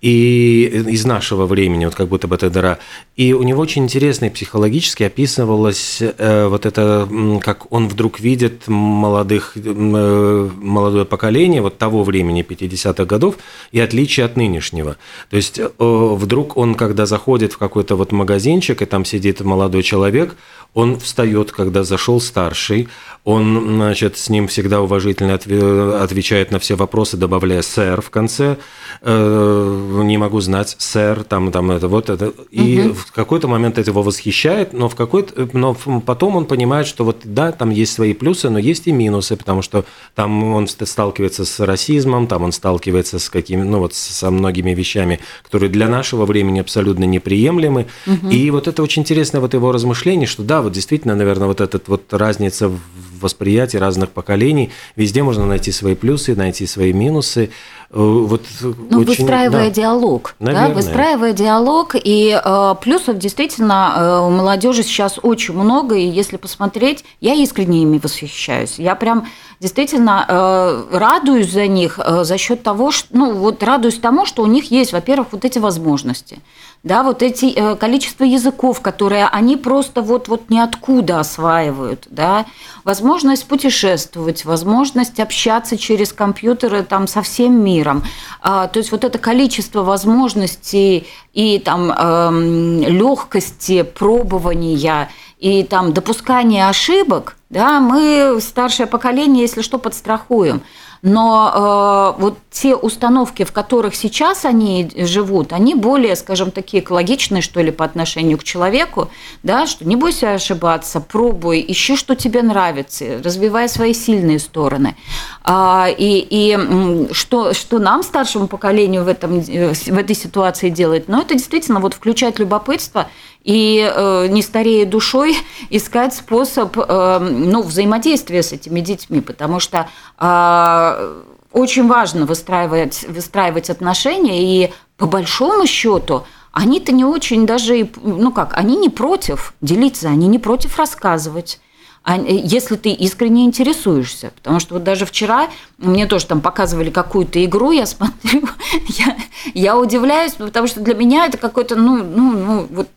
и 0.00 0.64
из 0.88 1.04
нашего 1.04 1.46
времени, 1.46 1.84
вот 1.84 1.94
как 1.94 2.08
будто 2.08 2.26
бы 2.26 2.34
это 2.34 2.48
дыра. 2.48 2.78
И 3.16 3.34
у 3.34 3.42
него 3.42 3.60
очень 3.60 3.84
интересно 3.84 4.26
и 4.26 4.30
психологически 4.30 5.02
описывалось 5.02 5.98
э, 6.00 6.46
вот 6.46 6.64
это, 6.64 7.08
как 7.42 7.70
он 7.70 7.88
вдруг 7.88 8.18
видит 8.18 8.66
молодых, 8.66 9.52
э, 9.56 10.50
молодое 10.56 11.04
поколение 11.04 11.60
вот 11.60 11.76
того 11.76 12.02
времени, 12.02 12.42
50-х 12.48 13.04
годов, 13.04 13.36
и 13.72 13.80
отличие 13.80 14.24
от 14.24 14.36
нынешнего. 14.36 14.96
То 15.28 15.36
есть 15.36 15.58
э, 15.58 15.68
вдруг 15.78 16.56
он, 16.56 16.74
когда 16.74 17.04
заходит 17.04 17.52
в 17.52 17.58
какой-то 17.58 17.96
вот 17.96 18.12
магазинчик, 18.12 18.80
и 18.80 18.86
там 18.86 19.04
сидит 19.04 19.40
молодой 19.40 19.82
человек, 19.82 20.34
он 20.72 20.98
встает, 20.98 21.50
когда 21.50 21.82
зашел 21.82 22.20
старший, 22.20 22.88
он, 23.24 23.74
значит, 23.76 24.16
с 24.16 24.30
ним 24.30 24.46
всегда 24.46 24.80
уважительно 24.80 25.34
отвечает 25.34 26.52
на 26.52 26.58
все 26.58 26.76
вопросы, 26.76 27.16
добавляя 27.16 27.62
«сэр» 27.62 28.00
в 28.00 28.10
конце. 28.10 28.56
Э, 29.02 29.89
«Не 29.90 30.18
могу 30.18 30.40
знать, 30.40 30.76
сэр», 30.78 31.24
там, 31.24 31.52
там 31.52 31.70
это, 31.70 31.88
вот 31.88 32.10
это. 32.10 32.32
И 32.50 32.80
угу. 32.80 32.94
в 32.94 33.12
какой-то 33.12 33.48
момент 33.48 33.78
это 33.78 33.90
его 33.90 34.02
восхищает, 34.02 34.72
но, 34.72 34.88
в 34.88 34.94
какой-то, 34.94 35.48
но 35.52 35.74
потом 35.74 36.36
он 36.36 36.46
понимает, 36.46 36.86
что 36.86 37.04
вот 37.04 37.18
да, 37.24 37.52
там 37.52 37.70
есть 37.70 37.92
свои 37.92 38.14
плюсы, 38.14 38.50
но 38.50 38.58
есть 38.58 38.86
и 38.86 38.92
минусы, 38.92 39.36
потому 39.36 39.62
что 39.62 39.84
там 40.14 40.44
он 40.54 40.68
сталкивается 40.68 41.44
с 41.44 41.60
расизмом, 41.60 42.26
там 42.26 42.42
он 42.42 42.52
сталкивается 42.52 43.18
с 43.18 43.28
какими, 43.28 43.62
ну 43.62 43.78
вот 43.78 43.94
со 43.94 44.30
многими 44.30 44.72
вещами, 44.74 45.20
которые 45.42 45.70
для 45.70 45.88
нашего 45.88 46.26
времени 46.26 46.60
абсолютно 46.60 47.04
неприемлемы. 47.04 47.86
Угу. 48.06 48.28
И 48.28 48.50
вот 48.50 48.68
это 48.68 48.82
очень 48.82 49.02
интересно 49.02 49.40
вот 49.40 49.54
его 49.54 49.72
размышление, 49.72 50.26
что 50.26 50.42
да, 50.42 50.62
вот 50.62 50.72
действительно, 50.72 51.14
наверное, 51.14 51.48
вот 51.48 51.60
эта 51.60 51.80
вот 51.86 52.12
разница 52.12 52.68
в 52.68 52.78
восприятий 53.20 53.78
разных 53.78 54.10
поколений. 54.10 54.70
Везде 54.96 55.22
можно 55.22 55.46
найти 55.46 55.72
свои 55.72 55.94
плюсы, 55.94 56.34
найти 56.34 56.66
свои 56.66 56.92
минусы. 56.92 57.50
Э, 57.92 57.98
вот 57.98 58.42
ну, 58.60 59.00
очень, 59.00 59.04
выстраивая 59.04 59.64
да, 59.64 59.70
диалог, 59.70 60.36
да, 60.38 60.68
выстраивая 60.68 61.32
диалог, 61.32 61.96
и 61.96 62.40
э, 62.42 62.74
плюсов 62.80 63.18
действительно 63.18 63.94
э, 63.96 64.18
у 64.20 64.30
молодежи 64.30 64.84
сейчас 64.84 65.18
очень 65.20 65.54
много, 65.54 65.96
и 65.96 66.06
если 66.06 66.36
посмотреть, 66.36 67.04
я 67.20 67.34
искренне 67.34 67.82
ими 67.82 67.98
восхищаюсь. 67.98 68.78
Я 68.78 68.94
прям 68.94 69.26
действительно 69.58 70.24
э, 70.28 70.96
радуюсь 70.96 71.50
за 71.50 71.66
них 71.66 71.98
э, 71.98 72.22
за 72.22 72.38
счет 72.38 72.62
того, 72.62 72.92
что, 72.92 73.08
ну 73.10 73.34
вот 73.34 73.60
радуюсь 73.64 73.98
тому, 73.98 74.24
что 74.24 74.44
у 74.44 74.46
них 74.46 74.70
есть, 74.70 74.92
во-первых, 74.92 75.28
вот 75.32 75.44
эти 75.44 75.58
возможности 75.58 76.38
да, 76.82 77.02
вот 77.02 77.22
эти 77.22 77.52
э, 77.54 77.76
количество 77.76 78.24
языков, 78.24 78.80
которые 78.80 79.26
они 79.26 79.56
просто 79.56 80.00
вот, 80.00 80.28
вот 80.28 80.48
ниоткуда 80.48 81.20
осваивают, 81.20 82.06
да, 82.10 82.46
возможность 82.84 83.46
путешествовать, 83.46 84.46
возможность 84.46 85.20
общаться 85.20 85.76
через 85.76 86.12
компьютеры 86.12 86.82
там 86.82 87.06
со 87.06 87.20
всем 87.20 87.62
миром. 87.62 88.02
А, 88.40 88.66
то 88.66 88.78
есть 88.78 88.92
вот 88.92 89.04
это 89.04 89.18
количество 89.18 89.82
возможностей 89.82 91.06
и 91.34 91.58
там 91.58 91.90
эм, 91.90 92.80
легкости 92.80 93.82
пробования 93.82 95.10
и 95.38 95.64
там 95.64 95.92
допускания 95.92 96.68
ошибок, 96.68 97.36
да, 97.50 97.80
мы 97.80 98.38
старшее 98.40 98.86
поколение, 98.86 99.42
если 99.42 99.60
что, 99.60 99.78
подстрахуем. 99.78 100.62
Но 101.02 102.14
э, 102.16 102.20
вот 102.20 102.38
те 102.50 102.76
установки, 102.76 103.44
в 103.44 103.52
которых 103.52 103.94
сейчас 103.94 104.44
они 104.44 104.90
живут, 104.96 105.52
они 105.52 105.74
более, 105.74 106.14
скажем, 106.14 106.50
такие 106.50 106.82
экологичные, 106.82 107.40
что 107.42 107.62
ли, 107.62 107.70
по 107.70 107.84
отношению 107.84 108.36
к 108.36 108.44
человеку, 108.44 109.08
да, 109.42 109.66
что 109.66 109.86
не 109.86 109.96
бойся 109.96 110.34
ошибаться, 110.34 111.00
пробуй, 111.00 111.64
ищи, 111.66 111.96
что 111.96 112.14
тебе 112.14 112.42
нравится, 112.42 113.20
развивай 113.24 113.68
свои 113.68 113.94
сильные 113.94 114.38
стороны. 114.38 114.94
А, 115.42 115.88
и 115.88 116.26
и 116.30 117.08
что, 117.12 117.54
что 117.54 117.78
нам, 117.78 118.02
старшему 118.02 118.46
поколению, 118.46 119.04
в, 119.04 119.08
этом, 119.08 119.40
э, 119.40 119.72
в 119.72 119.98
этой 119.98 120.14
ситуации 120.14 120.68
делать? 120.68 121.08
Ну, 121.08 121.20
это 121.20 121.34
действительно 121.34 121.80
вот 121.80 121.94
включать 121.94 122.38
любопытство 122.38 123.08
и 123.42 123.90
э, 123.92 124.26
не 124.28 124.42
старея 124.42 124.86
душой 124.86 125.36
искать 125.70 126.14
способ 126.14 126.76
э, 126.76 127.18
ну, 127.18 127.62
взаимодействия 127.62 128.42
с 128.42 128.52
этими 128.52 128.80
детьми, 128.80 129.20
потому 129.20 129.60
что 129.60 129.88
э, 130.18 131.22
очень 131.52 131.88
важно 131.88 132.26
выстраивать, 132.26 133.04
выстраивать 133.08 133.70
отношения, 133.70 134.42
и 134.42 134.72
по 134.96 135.06
большому 135.06 135.66
счету 135.66 136.24
они-то 136.52 136.92
не 136.92 137.04
очень 137.04 137.46
даже, 137.46 137.88
ну 138.02 138.32
как, 138.32 138.56
они 138.56 138.76
не 138.76 138.88
против 138.88 139.54
делиться, 139.60 140.08
они 140.08 140.26
не 140.26 140.38
против 140.38 140.78
рассказывать 140.78 141.60
если 142.06 142.76
ты 142.76 142.90
искренне 142.90 143.44
интересуешься. 143.44 144.32
Потому 144.36 144.58
что 144.58 144.74
вот 144.74 144.84
даже 144.84 145.06
вчера 145.06 145.48
мне 145.78 146.06
тоже 146.06 146.26
там 146.26 146.40
показывали 146.40 146.90
какую-то 146.90 147.44
игру, 147.44 147.72
я 147.72 147.86
смотрю, 147.86 148.48
я, 148.88 149.16
я 149.54 149.78
удивляюсь, 149.78 150.32
потому 150.32 150.66
что 150.66 150.80
для 150.80 150.94
меня 150.94 151.26
это 151.26 151.38
какой-то, 151.38 151.76
ну, 151.76 152.02
ну, 152.02 152.32
ну, 152.32 152.66
вот 152.70 152.88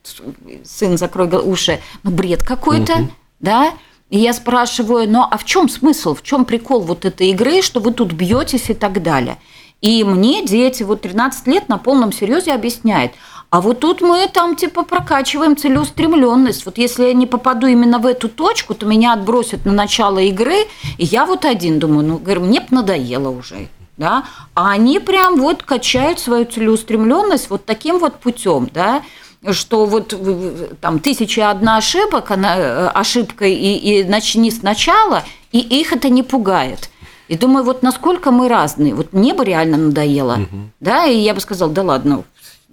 сын 0.63 0.97
закрой 0.97 1.27
уши, 1.27 1.79
ну, 2.03 2.11
бред 2.11 2.43
какой-то, 2.43 2.93
угу. 2.93 3.11
да, 3.39 3.73
и 4.09 4.19
я 4.19 4.33
спрашиваю, 4.33 5.09
ну 5.09 5.25
а 5.29 5.37
в 5.37 5.43
чем 5.43 5.67
смысл, 5.69 6.13
в 6.13 6.21
чем 6.21 6.45
прикол 6.45 6.81
вот 6.81 7.03
этой 7.03 7.29
игры, 7.29 7.61
что 7.61 7.79
вы 7.79 7.91
тут 7.91 8.13
бьетесь 8.13 8.69
и 8.69 8.73
так 8.73 9.01
далее. 9.01 9.37
И 9.81 10.03
мне 10.03 10.45
дети, 10.45 10.83
вот 10.83 11.01
13 11.01 11.47
лет 11.47 11.67
на 11.67 11.77
полном 11.77 12.13
серьезе 12.13 12.53
объясняют– 12.53 13.11
а 13.53 13.61
вот 13.61 13.81
тут 13.81 14.01
мы 14.01 14.27
там 14.33 14.55
типа 14.55 14.81
прокачиваем 14.81 15.55
целеустремленность. 15.55 16.65
Вот 16.65 16.79
если 16.79 17.03
я 17.03 17.13
не 17.13 17.27
попаду 17.27 17.67
именно 17.67 17.99
в 17.99 18.07
эту 18.07 18.27
точку, 18.27 18.73
то 18.73 18.87
меня 18.87 19.13
отбросят 19.13 19.63
на 19.65 19.71
начало 19.71 20.17
игры, 20.17 20.65
и 20.97 21.05
я 21.05 21.27
вот 21.27 21.45
один 21.45 21.77
думаю, 21.77 22.03
ну, 22.03 22.17
говорю, 22.17 22.41
мне 22.41 22.65
надоело 22.71 23.29
уже. 23.29 23.67
Да? 23.95 24.23
А 24.55 24.71
они 24.71 24.97
прям 24.97 25.39
вот 25.39 25.61
качают 25.61 26.17
свою 26.19 26.45
целеустремленность 26.45 27.51
вот 27.51 27.63
таким 27.63 27.99
вот 27.99 28.15
путем, 28.15 28.71
да, 28.73 29.03
что 29.51 29.85
вот 29.85 30.19
там 30.81 30.97
тысяча 30.97 31.51
одна 31.51 31.77
ошибок, 31.77 32.31
она, 32.31 32.57
э, 32.57 32.87
ошибка 32.87 33.45
и, 33.45 33.53
и 33.53 34.03
начни 34.03 34.49
сначала, 34.49 35.21
и 35.51 35.59
их 35.59 35.93
это 35.93 36.09
не 36.09 36.23
пугает. 36.23 36.89
И 37.27 37.37
думаю, 37.37 37.63
вот 37.63 37.83
насколько 37.83 38.31
мы 38.31 38.49
разные. 38.49 38.95
Вот 38.95 39.13
мне 39.13 39.35
бы 39.35 39.45
реально 39.45 39.77
надоело, 39.77 40.33
угу. 40.33 40.69
да, 40.79 41.05
и 41.05 41.19
я 41.19 41.35
бы 41.35 41.39
сказала, 41.39 41.71
да 41.71 41.83
ладно, 41.83 42.23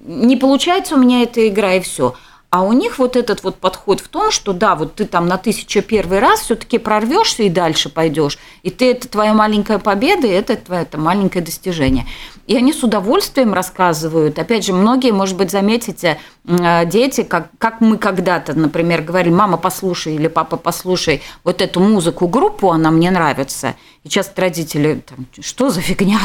не 0.04 0.36
получается 0.36 0.94
у 0.94 0.98
меня 0.98 1.22
эта 1.22 1.46
игра 1.48 1.74
и 1.74 1.80
все. 1.80 2.14
А 2.50 2.62
у 2.62 2.72
них 2.72 2.98
вот 2.98 3.14
этот 3.14 3.44
вот 3.44 3.56
подход 3.56 4.00
в 4.00 4.08
том, 4.08 4.32
что 4.32 4.52
да, 4.52 4.74
вот 4.74 4.96
ты 4.96 5.04
там 5.04 5.28
на 5.28 5.38
тысячу 5.38 5.82
первый 5.82 6.18
раз 6.18 6.40
все-таки 6.40 6.78
прорвешься 6.78 7.44
и 7.44 7.48
дальше 7.48 7.90
пойдешь, 7.90 8.38
и 8.64 8.70
ты 8.70 8.90
это 8.90 9.06
твоя 9.06 9.34
маленькая 9.34 9.78
победа, 9.78 10.26
и 10.26 10.30
это 10.30 10.56
твое 10.56 10.82
это 10.82 10.98
маленькое 10.98 11.44
достижение. 11.44 12.06
И 12.50 12.56
они 12.56 12.72
с 12.72 12.82
удовольствием 12.82 13.54
рассказывают. 13.54 14.36
Опять 14.40 14.64
же, 14.64 14.72
многие, 14.72 15.12
может 15.12 15.36
быть, 15.36 15.52
заметите, 15.52 16.18
э, 16.44 16.84
дети, 16.84 17.22
как, 17.22 17.48
как 17.58 17.80
мы 17.80 17.96
когда-то, 17.96 18.54
например, 18.54 19.02
говорили, 19.02 19.32
мама, 19.32 19.56
послушай 19.56 20.16
или 20.16 20.26
папа, 20.26 20.56
послушай 20.56 21.22
вот 21.44 21.62
эту 21.62 21.78
музыку, 21.78 22.26
группу, 22.26 22.72
она 22.72 22.90
мне 22.90 23.12
нравится. 23.12 23.76
И 24.02 24.08
часто 24.08 24.40
родители, 24.40 25.00
там, 25.06 25.26
что 25.40 25.70
за 25.70 25.80
фигня, 25.80 26.18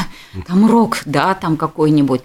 там 0.48 0.68
рок, 0.68 1.04
да, 1.06 1.36
там 1.36 1.58
какой-нибудь 1.58 2.24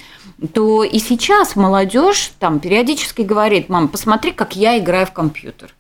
то 0.54 0.82
и 0.82 0.98
сейчас 0.98 1.54
молодежь 1.54 2.32
там 2.38 2.58
периодически 2.58 3.20
говорит, 3.20 3.68
мам, 3.68 3.88
посмотри, 3.88 4.32
как 4.32 4.56
я 4.56 4.78
играю 4.78 5.04
в 5.04 5.12
компьютер. 5.12 5.74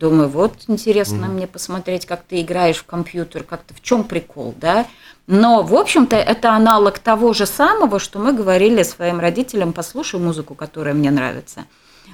Думаю, 0.00 0.30
вот 0.30 0.54
интересно 0.66 1.26
mm-hmm. 1.26 1.28
мне 1.28 1.46
посмотреть, 1.46 2.06
как 2.06 2.22
ты 2.22 2.40
играешь 2.40 2.78
в 2.78 2.86
компьютер, 2.86 3.42
как-то 3.44 3.74
в 3.74 3.82
чем 3.82 4.04
прикол, 4.04 4.54
да? 4.58 4.86
Но, 5.26 5.62
в 5.62 5.74
общем-то, 5.74 6.16
это 6.16 6.54
аналог 6.54 6.98
того 6.98 7.34
же 7.34 7.44
самого, 7.44 7.98
что 7.98 8.18
мы 8.18 8.32
говорили 8.32 8.82
своим 8.82 9.20
родителям, 9.20 9.74
послушай 9.74 10.18
музыку, 10.18 10.54
которая 10.54 10.94
мне 10.94 11.10
нравится. 11.10 11.66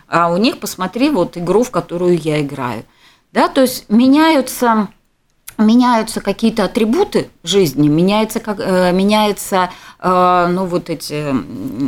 А 0.08 0.32
у 0.32 0.36
них 0.36 0.58
посмотри 0.58 1.10
вот 1.10 1.36
игру, 1.36 1.62
в 1.62 1.70
которую 1.70 2.18
я 2.18 2.42
играю. 2.42 2.84
Да, 3.30 3.46
то 3.46 3.60
есть 3.60 3.88
меняются 3.88 4.88
меняются 5.58 6.20
какие-то 6.20 6.64
атрибуты 6.64 7.30
жизни, 7.42 7.88
меняется, 7.88 8.40
как, 8.40 8.58
э, 8.60 8.92
меняется 8.92 9.70
э, 9.98 10.48
ну, 10.50 10.66
вот 10.66 10.90
эти 10.90 11.34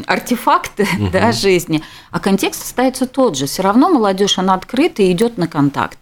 артефакты 0.06 0.86
угу. 0.98 1.08
да, 1.12 1.32
жизни, 1.32 1.82
а 2.10 2.20
контекст 2.20 2.62
остается 2.62 3.06
тот 3.06 3.36
же. 3.36 3.46
Все 3.46 3.62
равно 3.62 3.88
молодежь, 3.88 4.38
она 4.38 4.54
открыта 4.54 5.02
и 5.02 5.12
идет 5.12 5.38
на 5.38 5.48
контакт. 5.48 5.98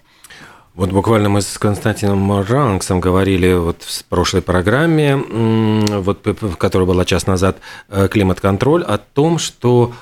Вот 0.74 0.90
буквально 0.90 1.30
мы 1.30 1.40
с 1.40 1.56
Константином 1.56 2.42
Ранксом 2.42 3.00
говорили 3.00 3.54
вот 3.54 3.82
в 3.82 4.04
прошлой 4.04 4.42
программе, 4.42 5.16
вот, 5.16 6.18
которая 6.58 6.86
была 6.86 7.06
час 7.06 7.26
назад, 7.26 7.56
э, 7.88 8.08
«Климат-контроль», 8.08 8.82
о 8.82 8.98
том, 8.98 9.38
что 9.38 9.92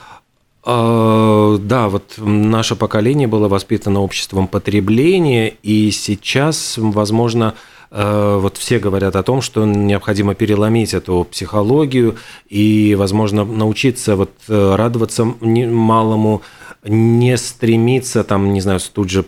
да, 0.66 1.88
вот 1.88 2.14
наше 2.16 2.74
поколение 2.74 3.28
было 3.28 3.48
воспитано 3.48 4.00
обществом 4.00 4.48
потребления, 4.48 5.54
и 5.62 5.90
сейчас, 5.90 6.76
возможно, 6.78 7.54
э, 7.90 8.38
вот 8.40 8.56
все 8.56 8.78
говорят 8.78 9.14
о 9.16 9.22
том, 9.22 9.42
что 9.42 9.66
необходимо 9.66 10.34
переломить 10.34 10.94
эту 10.94 11.26
психологию 11.30 12.16
и, 12.48 12.94
возможно, 12.98 13.44
научиться 13.44 14.16
вот 14.16 14.30
э, 14.48 14.74
радоваться 14.76 15.24
малому, 15.24 16.40
не 16.82 17.36
стремиться 17.36 18.24
там, 18.24 18.52
не 18.52 18.60
знаю, 18.62 18.80
тут 18.92 19.10
же 19.10 19.24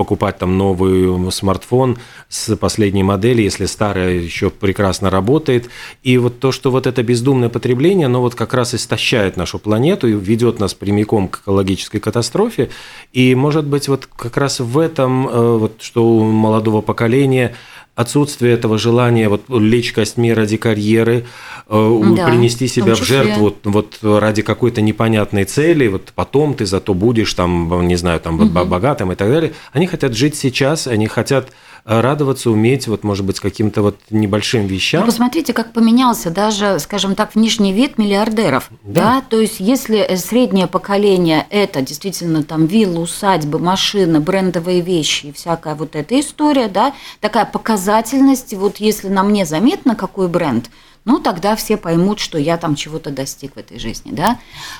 покупать 0.00 0.38
там 0.38 0.56
новый 0.56 1.30
смартфон 1.30 1.98
с 2.30 2.56
последней 2.56 3.02
модели, 3.02 3.42
если 3.42 3.66
старая 3.66 4.14
еще 4.14 4.48
прекрасно 4.48 5.10
работает. 5.10 5.68
И 6.02 6.16
вот 6.16 6.40
то, 6.40 6.52
что 6.52 6.70
вот 6.70 6.86
это 6.86 7.02
бездумное 7.02 7.50
потребление, 7.50 8.06
оно 8.06 8.22
вот 8.22 8.34
как 8.34 8.54
раз 8.54 8.74
истощает 8.74 9.36
нашу 9.36 9.58
планету 9.58 10.08
и 10.08 10.12
ведет 10.12 10.58
нас 10.58 10.72
прямиком 10.72 11.28
к 11.28 11.40
экологической 11.42 11.98
катастрофе. 11.98 12.70
И, 13.12 13.34
может 13.34 13.66
быть, 13.66 13.88
вот 13.88 14.06
как 14.06 14.38
раз 14.38 14.60
в 14.60 14.78
этом, 14.78 15.28
э, 15.28 15.56
вот, 15.58 15.82
что 15.82 16.02
у 16.02 16.22
молодого 16.22 16.80
поколения– 16.80 17.54
отсутствие 18.00 18.54
этого 18.54 18.78
желания 18.78 19.28
вот 19.28 19.42
лечь 19.48 19.92
костьми 19.92 20.32
ради 20.32 20.56
карьеры, 20.56 21.26
э, 21.68 22.02
да, 22.16 22.26
принести 22.26 22.66
себя 22.66 22.94
в, 22.94 23.00
в 23.00 23.04
жертву 23.04 23.44
вот, 23.44 23.56
вот 24.02 24.20
ради 24.20 24.42
какой-то 24.42 24.80
непонятной 24.80 25.44
цели, 25.44 25.88
вот 25.88 26.12
потом 26.14 26.54
ты 26.54 26.66
зато 26.66 26.94
будешь 26.94 27.32
там, 27.34 27.86
не 27.86 27.96
знаю, 27.96 28.20
там 28.20 28.40
угу. 28.40 28.64
богатым 28.64 29.12
и 29.12 29.14
так 29.14 29.28
далее. 29.28 29.52
Они 29.72 29.86
хотят 29.86 30.14
жить 30.14 30.36
сейчас, 30.36 30.86
они 30.86 31.06
хотят 31.06 31.48
радоваться, 31.84 32.50
уметь, 32.50 32.86
вот, 32.86 33.04
может 33.04 33.24
быть, 33.24 33.40
каким-то 33.40 33.82
вот 33.82 33.98
небольшим 34.10 34.66
вещам. 34.66 35.00
Ну, 35.00 35.06
посмотрите, 35.06 35.52
как 35.52 35.72
поменялся 35.72 36.30
даже, 36.30 36.78
скажем 36.78 37.14
так, 37.14 37.34
внешний 37.34 37.72
вид 37.72 37.98
миллиардеров. 37.98 38.70
Да. 38.82 39.02
да? 39.02 39.22
То 39.28 39.40
есть, 39.40 39.60
если 39.60 40.16
среднее 40.16 40.66
поколение– 40.66 41.46
это 41.50 41.82
действительно 41.82 42.42
там 42.42 42.66
виллы, 42.66 43.00
усадьбы, 43.00 43.58
машины, 43.58 44.20
брендовые 44.20 44.80
вещи 44.80 45.26
и 45.26 45.32
всякая 45.32 45.74
вот 45.74 45.96
эта 45.96 46.18
история, 46.20 46.68
да, 46.68 46.94
такая 47.20 47.44
показательность, 47.44 48.54
вот 48.54 48.78
если 48.78 49.08
на 49.08 49.22
мне 49.22 49.44
заметно, 49.46 49.94
какой 49.94 50.28
бренд– 50.28 50.70
ну 51.04 51.18
тогда 51.18 51.56
все 51.56 51.76
поймут, 51.76 52.18
что 52.18 52.38
я 52.38 52.56
там 52.56 52.74
чего-то 52.74 53.10
достиг 53.10 53.54
в 53.54 53.58
этой 53.58 53.78
жизни, 53.78 54.12
да, 54.12 54.38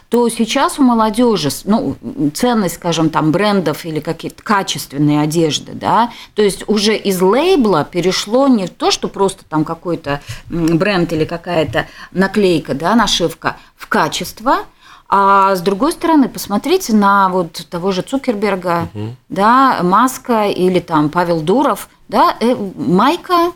то 0.08 0.28
сейчас 0.28 0.78
у 0.78 0.82
молодежи, 0.82 1.50
ну, 1.64 1.96
ценность, 2.34 2.76
скажем, 2.76 3.10
там 3.10 3.32
брендов 3.32 3.84
или 3.84 4.00
какие-то 4.00 4.42
качественные 4.42 5.20
одежды, 5.22 5.72
да, 5.72 6.12
то 6.34 6.42
есть 6.42 6.64
уже 6.68 6.96
из 6.96 7.20
лейбла 7.20 7.84
перешло 7.84 8.48
не 8.48 8.68
то, 8.68 8.90
что 8.90 9.08
просто 9.08 9.44
там 9.48 9.64
какой-то 9.64 10.20
бренд 10.48 11.12
или 11.12 11.24
какая-то 11.24 11.86
наклейка, 12.12 12.74
да, 12.74 12.94
нашивка, 12.94 13.56
в 13.76 13.88
качество, 13.88 14.58
а 15.12 15.56
с 15.56 15.60
другой 15.60 15.90
стороны, 15.92 16.28
посмотрите 16.28 16.94
на 16.94 17.28
вот 17.30 17.66
того 17.68 17.90
же 17.90 18.02
Цукерберга, 18.02 18.88
угу. 18.94 19.16
да, 19.28 19.80
Маска 19.82 20.46
или 20.46 20.78
там 20.78 21.08
Павел 21.08 21.40
Дуров, 21.40 21.88
да, 22.08 22.36
э, 22.38 22.54
майка 22.76 23.52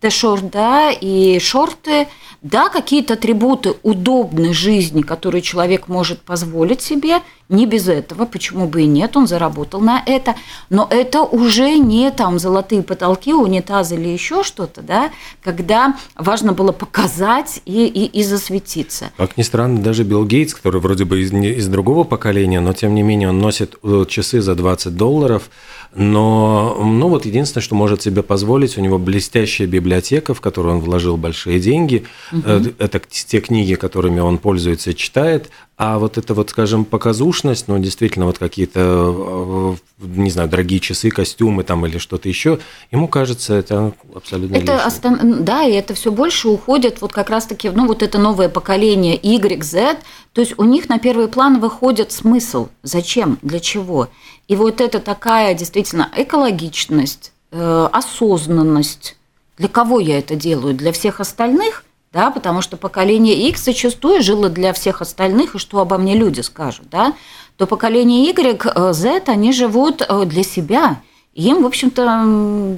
Т-шорт, 0.00 0.50
да, 0.50 0.90
и 0.90 1.38
шорты, 1.38 2.06
да, 2.42 2.68
какие-то 2.68 3.14
атрибуты 3.14 3.74
удобной 3.82 4.52
жизни, 4.52 5.02
которые 5.02 5.42
человек 5.42 5.88
может 5.88 6.20
позволить 6.22 6.82
себе, 6.82 7.16
не 7.48 7.66
без 7.66 7.88
этого, 7.88 8.26
почему 8.26 8.66
бы 8.66 8.82
и 8.82 8.86
нет, 8.86 9.16
он 9.16 9.26
заработал 9.26 9.80
на 9.80 10.02
это, 10.04 10.34
но 10.70 10.86
это 10.90 11.22
уже 11.22 11.78
не 11.78 12.10
там 12.10 12.38
золотые 12.38 12.82
потолки, 12.82 13.32
унитазы 13.32 13.94
или 13.94 14.08
еще 14.08 14.42
что-то, 14.42 14.82
да, 14.82 15.10
когда 15.42 15.96
важно 16.16 16.52
было 16.52 16.72
показать 16.72 17.60
и, 17.64 17.86
и, 17.86 18.06
и 18.06 18.24
засветиться. 18.24 19.10
Как 19.16 19.36
ни 19.36 19.42
странно, 19.42 19.80
даже 19.80 20.02
Билл 20.02 20.24
Гейтс, 20.24 20.54
который 20.54 20.80
вроде 20.80 21.04
бы 21.04 21.20
из, 21.20 21.32
из 21.32 21.68
другого 21.68 22.04
поколения, 22.04 22.60
но 22.60 22.72
тем 22.72 22.94
не 22.94 23.02
менее 23.02 23.28
он 23.28 23.38
носит 23.38 23.76
э, 23.82 24.04
часы 24.08 24.40
за 24.40 24.54
20 24.54 24.96
долларов, 24.96 25.50
но 25.94 26.76
ну 26.78 27.08
вот 27.08 27.24
единственное, 27.24 27.62
что 27.62 27.74
может 27.74 28.02
себе 28.02 28.22
позволить, 28.22 28.76
у 28.76 28.82
него 28.82 28.98
блестящая 28.98 29.66
библиотека, 29.66 30.34
в 30.34 30.40
которую 30.42 30.76
он 30.76 30.80
вложил 30.80 31.16
большие 31.16 31.58
деньги. 31.58 32.04
Угу. 32.32 32.74
Это 32.78 33.00
те 33.08 33.40
книги, 33.40 33.74
которыми 33.74 34.20
он 34.20 34.36
пользуется 34.36 34.90
и 34.90 34.96
читает. 34.96 35.50
А 35.78 35.98
вот 35.98 36.16
это 36.16 36.32
вот, 36.32 36.48
скажем, 36.48 36.86
показушность, 36.86 37.68
ну, 37.68 37.78
действительно, 37.78 38.24
вот 38.24 38.38
какие-то, 38.38 38.80
э, 38.80 39.76
не 39.98 40.30
знаю, 40.30 40.48
дорогие 40.48 40.80
часы, 40.80 41.10
костюмы 41.10 41.64
там 41.64 41.84
или 41.84 41.98
что-то 41.98 42.30
еще, 42.30 42.60
ему 42.90 43.08
кажется, 43.08 43.52
это 43.52 43.92
абсолютно 44.14 44.56
это 44.56 44.82
остан... 44.86 45.44
Да, 45.44 45.64
и 45.64 45.72
это 45.72 45.92
все 45.92 46.10
больше 46.10 46.48
уходит 46.48 47.02
вот 47.02 47.12
как 47.12 47.28
раз-таки, 47.28 47.68
ну, 47.68 47.86
вот 47.86 48.02
это 48.02 48.16
новое 48.16 48.48
поколение 48.48 49.20
Y, 49.22 49.62
Z, 49.62 49.98
то 50.32 50.40
есть 50.40 50.54
у 50.56 50.64
них 50.64 50.88
на 50.88 50.98
первый 50.98 51.28
план 51.28 51.60
выходит 51.60 52.10
смысл, 52.10 52.68
зачем, 52.82 53.38
для 53.42 53.60
чего. 53.60 54.08
И 54.48 54.56
вот 54.56 54.80
это 54.80 54.98
такая 54.98 55.52
действительно 55.52 56.10
экологичность, 56.16 57.32
э, 57.52 57.88
осознанность. 57.92 59.18
Для 59.58 59.68
кого 59.68 60.00
я 60.00 60.18
это 60.18 60.36
делаю? 60.36 60.74
Для 60.74 60.92
всех 60.92 61.20
остальных? 61.20 61.84
Да, 62.16 62.30
потому 62.30 62.62
что 62.62 62.78
поколение 62.78 63.34
X 63.50 63.64
зачастую 63.64 64.22
жило 64.22 64.48
для 64.48 64.72
всех 64.72 65.02
остальных, 65.02 65.54
и 65.54 65.58
что 65.58 65.80
обо 65.80 65.98
мне 65.98 66.16
люди 66.16 66.40
скажут, 66.40 66.88
да, 66.88 67.12
то 67.58 67.66
поколение 67.66 68.24
Y, 68.24 68.94
Z, 68.94 69.24
они 69.26 69.52
живут 69.52 70.00
э, 70.00 70.24
для 70.24 70.42
себя. 70.42 71.02
им, 71.34 71.62
в 71.62 71.66
общем-то, 71.66 72.04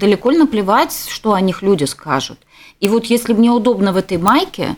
далеко 0.01 0.33
наплевать, 0.33 1.07
что 1.09 1.35
о 1.35 1.41
них 1.41 1.63
люди 1.63 1.85
скажут. 1.85 2.39
И 2.81 2.89
вот 2.89 3.05
если 3.05 3.33
мне 3.33 3.51
удобно 3.51 3.93
в 3.93 3.97
этой 3.97 4.19
майке, 4.19 4.75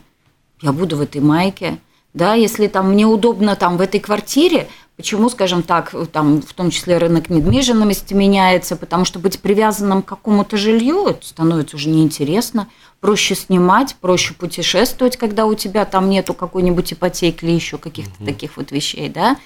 я 0.61 0.73
буду 0.73 0.97
в 0.97 1.01
этой 1.01 1.23
майке. 1.23 1.79
Да, 2.13 2.35
если 2.35 2.67
там 2.67 2.91
мне 2.91 3.07
удобно 3.07 3.57
там 3.57 3.79
в 3.79 3.81
этой 3.81 4.01
квартире, 4.01 4.69
Почему, 5.01 5.31
скажем 5.31 5.63
так, 5.63 5.95
там, 6.13 6.43
в 6.43 6.53
том 6.53 6.71
числе 6.71 6.99
рынок 6.99 7.31
недвижимости 7.31 8.13
меняется, 8.13 8.77
потому 8.77 9.07
что 9.07 9.19
быть 9.19 9.41
привязанным 9.41 10.03
к 10.03 10.05
какому-то 10.05 10.59
жилью 10.59 11.07
это 11.07 11.27
становится 11.27 11.77
уже 11.77 11.89
неинтересно. 11.89 12.69
Проще 13.01 13.35
снимать, 13.35 13.97
проще 13.99 14.35
путешествовать, 14.35 15.17
когда 15.17 15.47
у 15.47 15.55
тебя 15.55 15.87
там 15.87 16.11
нету 16.11 16.35
какой-нибудь 16.35 16.93
ипотеки 16.93 17.47
или 17.47 17.53
еще 17.53 17.79
каких-то 17.79 18.13
угу. 18.19 18.27
таких 18.27 18.59
вот 18.59 18.73
вещей, 18.73 19.09
да. 19.09 19.39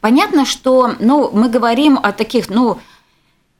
Понятно, 0.00 0.46
что, 0.46 0.92
ну, 1.00 1.32
мы 1.32 1.48
говорим 1.48 1.98
о 2.00 2.12
таких, 2.12 2.48
ну, 2.48 2.78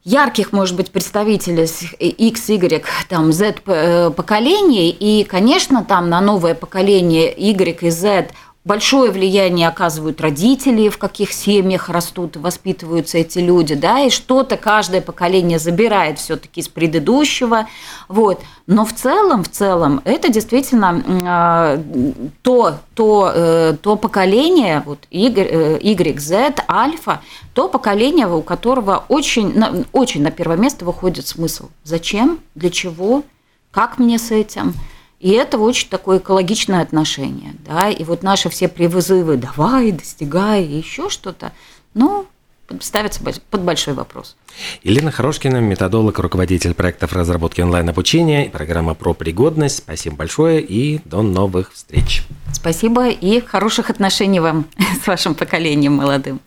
ярких, 0.04 0.52
может 0.52 0.76
быть, 0.76 0.92
представителей 0.92 1.68
X, 1.98 2.50
Y, 2.50 2.84
там, 3.08 3.32
Z 3.32 3.56
э, 3.66 4.10
поколений, 4.10 4.90
и, 4.90 5.24
конечно, 5.24 5.84
там 5.84 6.08
на 6.08 6.20
новое 6.20 6.54
поколение 6.54 7.34
Y 7.36 7.82
и 7.82 7.90
Z 7.90 8.30
большое 8.64 9.10
влияние 9.10 9.66
оказывают 9.66 10.20
родители, 10.20 10.88
в 10.88 10.98
каких 10.98 11.32
семьях 11.32 11.88
растут 11.88 12.36
и 12.36 12.38
воспитываются 12.38 13.18
эти 13.18 13.38
люди, 13.40 13.74
да, 13.74 14.00
и 14.00 14.10
что-то 14.10 14.56
каждое 14.56 15.00
поколение 15.00 15.58
забирает 15.58 16.18
все-таки 16.18 16.60
из 16.60 16.68
предыдущего, 16.68 17.66
вот. 18.08 18.40
Но 18.68 18.84
в 18.84 18.92
целом, 18.92 19.42
в 19.42 19.48
целом, 19.48 20.00
это 20.04 20.28
действительно 20.28 21.02
а, 21.26 21.82
то, 22.42 22.76
то, 22.94 23.32
э, 23.34 23.76
то 23.80 23.96
поколение, 23.96 24.82
вот 24.86 25.00
Y, 25.10 25.80
y, 25.82 26.20
Z, 26.20 26.54
альфа, 26.68 27.20
то 27.54 27.68
поколение, 27.68 28.28
у 28.28 28.42
которого 28.42 29.04
очень, 29.08 29.52
очень 29.92 30.22
на 30.22 30.30
первое 30.30 30.56
место 30.56 30.84
выходит 30.84 31.26
смысл. 31.26 31.68
Зачем, 31.82 32.38
для 32.54 32.70
чего, 32.70 33.24
как 33.72 33.98
мне 33.98 34.18
с 34.18 34.30
этим– 34.30 34.74
и 35.22 35.30
это 35.30 35.56
очень 35.56 35.88
такое 35.88 36.18
экологичное 36.18 36.82
отношение. 36.82 37.54
Да? 37.64 37.88
И 37.90 38.02
вот 38.02 38.24
наши 38.24 38.48
все 38.50 38.66
призывы 38.66 39.36
«давай, 39.36 39.92
достигай» 39.92 40.64
и 40.64 40.78
еще 40.78 41.10
что-то, 41.10 41.52
ну, 41.94 42.26
ставится 42.80 43.20
под 43.22 43.62
большой 43.62 43.94
вопрос. 43.94 44.34
Елена 44.82 45.12
Хорошкина, 45.12 45.58
методолог, 45.58 46.18
руководитель 46.18 46.74
проектов 46.74 47.12
разработки 47.12 47.60
онлайн-обучения, 47.60 48.50
программа 48.50 48.94
про 48.94 49.14
пригодность. 49.14 49.78
Спасибо 49.78 50.16
большое 50.16 50.60
и 50.60 51.00
до 51.04 51.22
новых 51.22 51.72
встреч. 51.72 52.24
Спасибо 52.52 53.08
и 53.08 53.38
хороших 53.40 53.90
отношений 53.90 54.40
вам 54.40 54.66
с 55.04 55.06
вашим 55.06 55.36
поколением 55.36 55.92
молодым. 55.92 56.40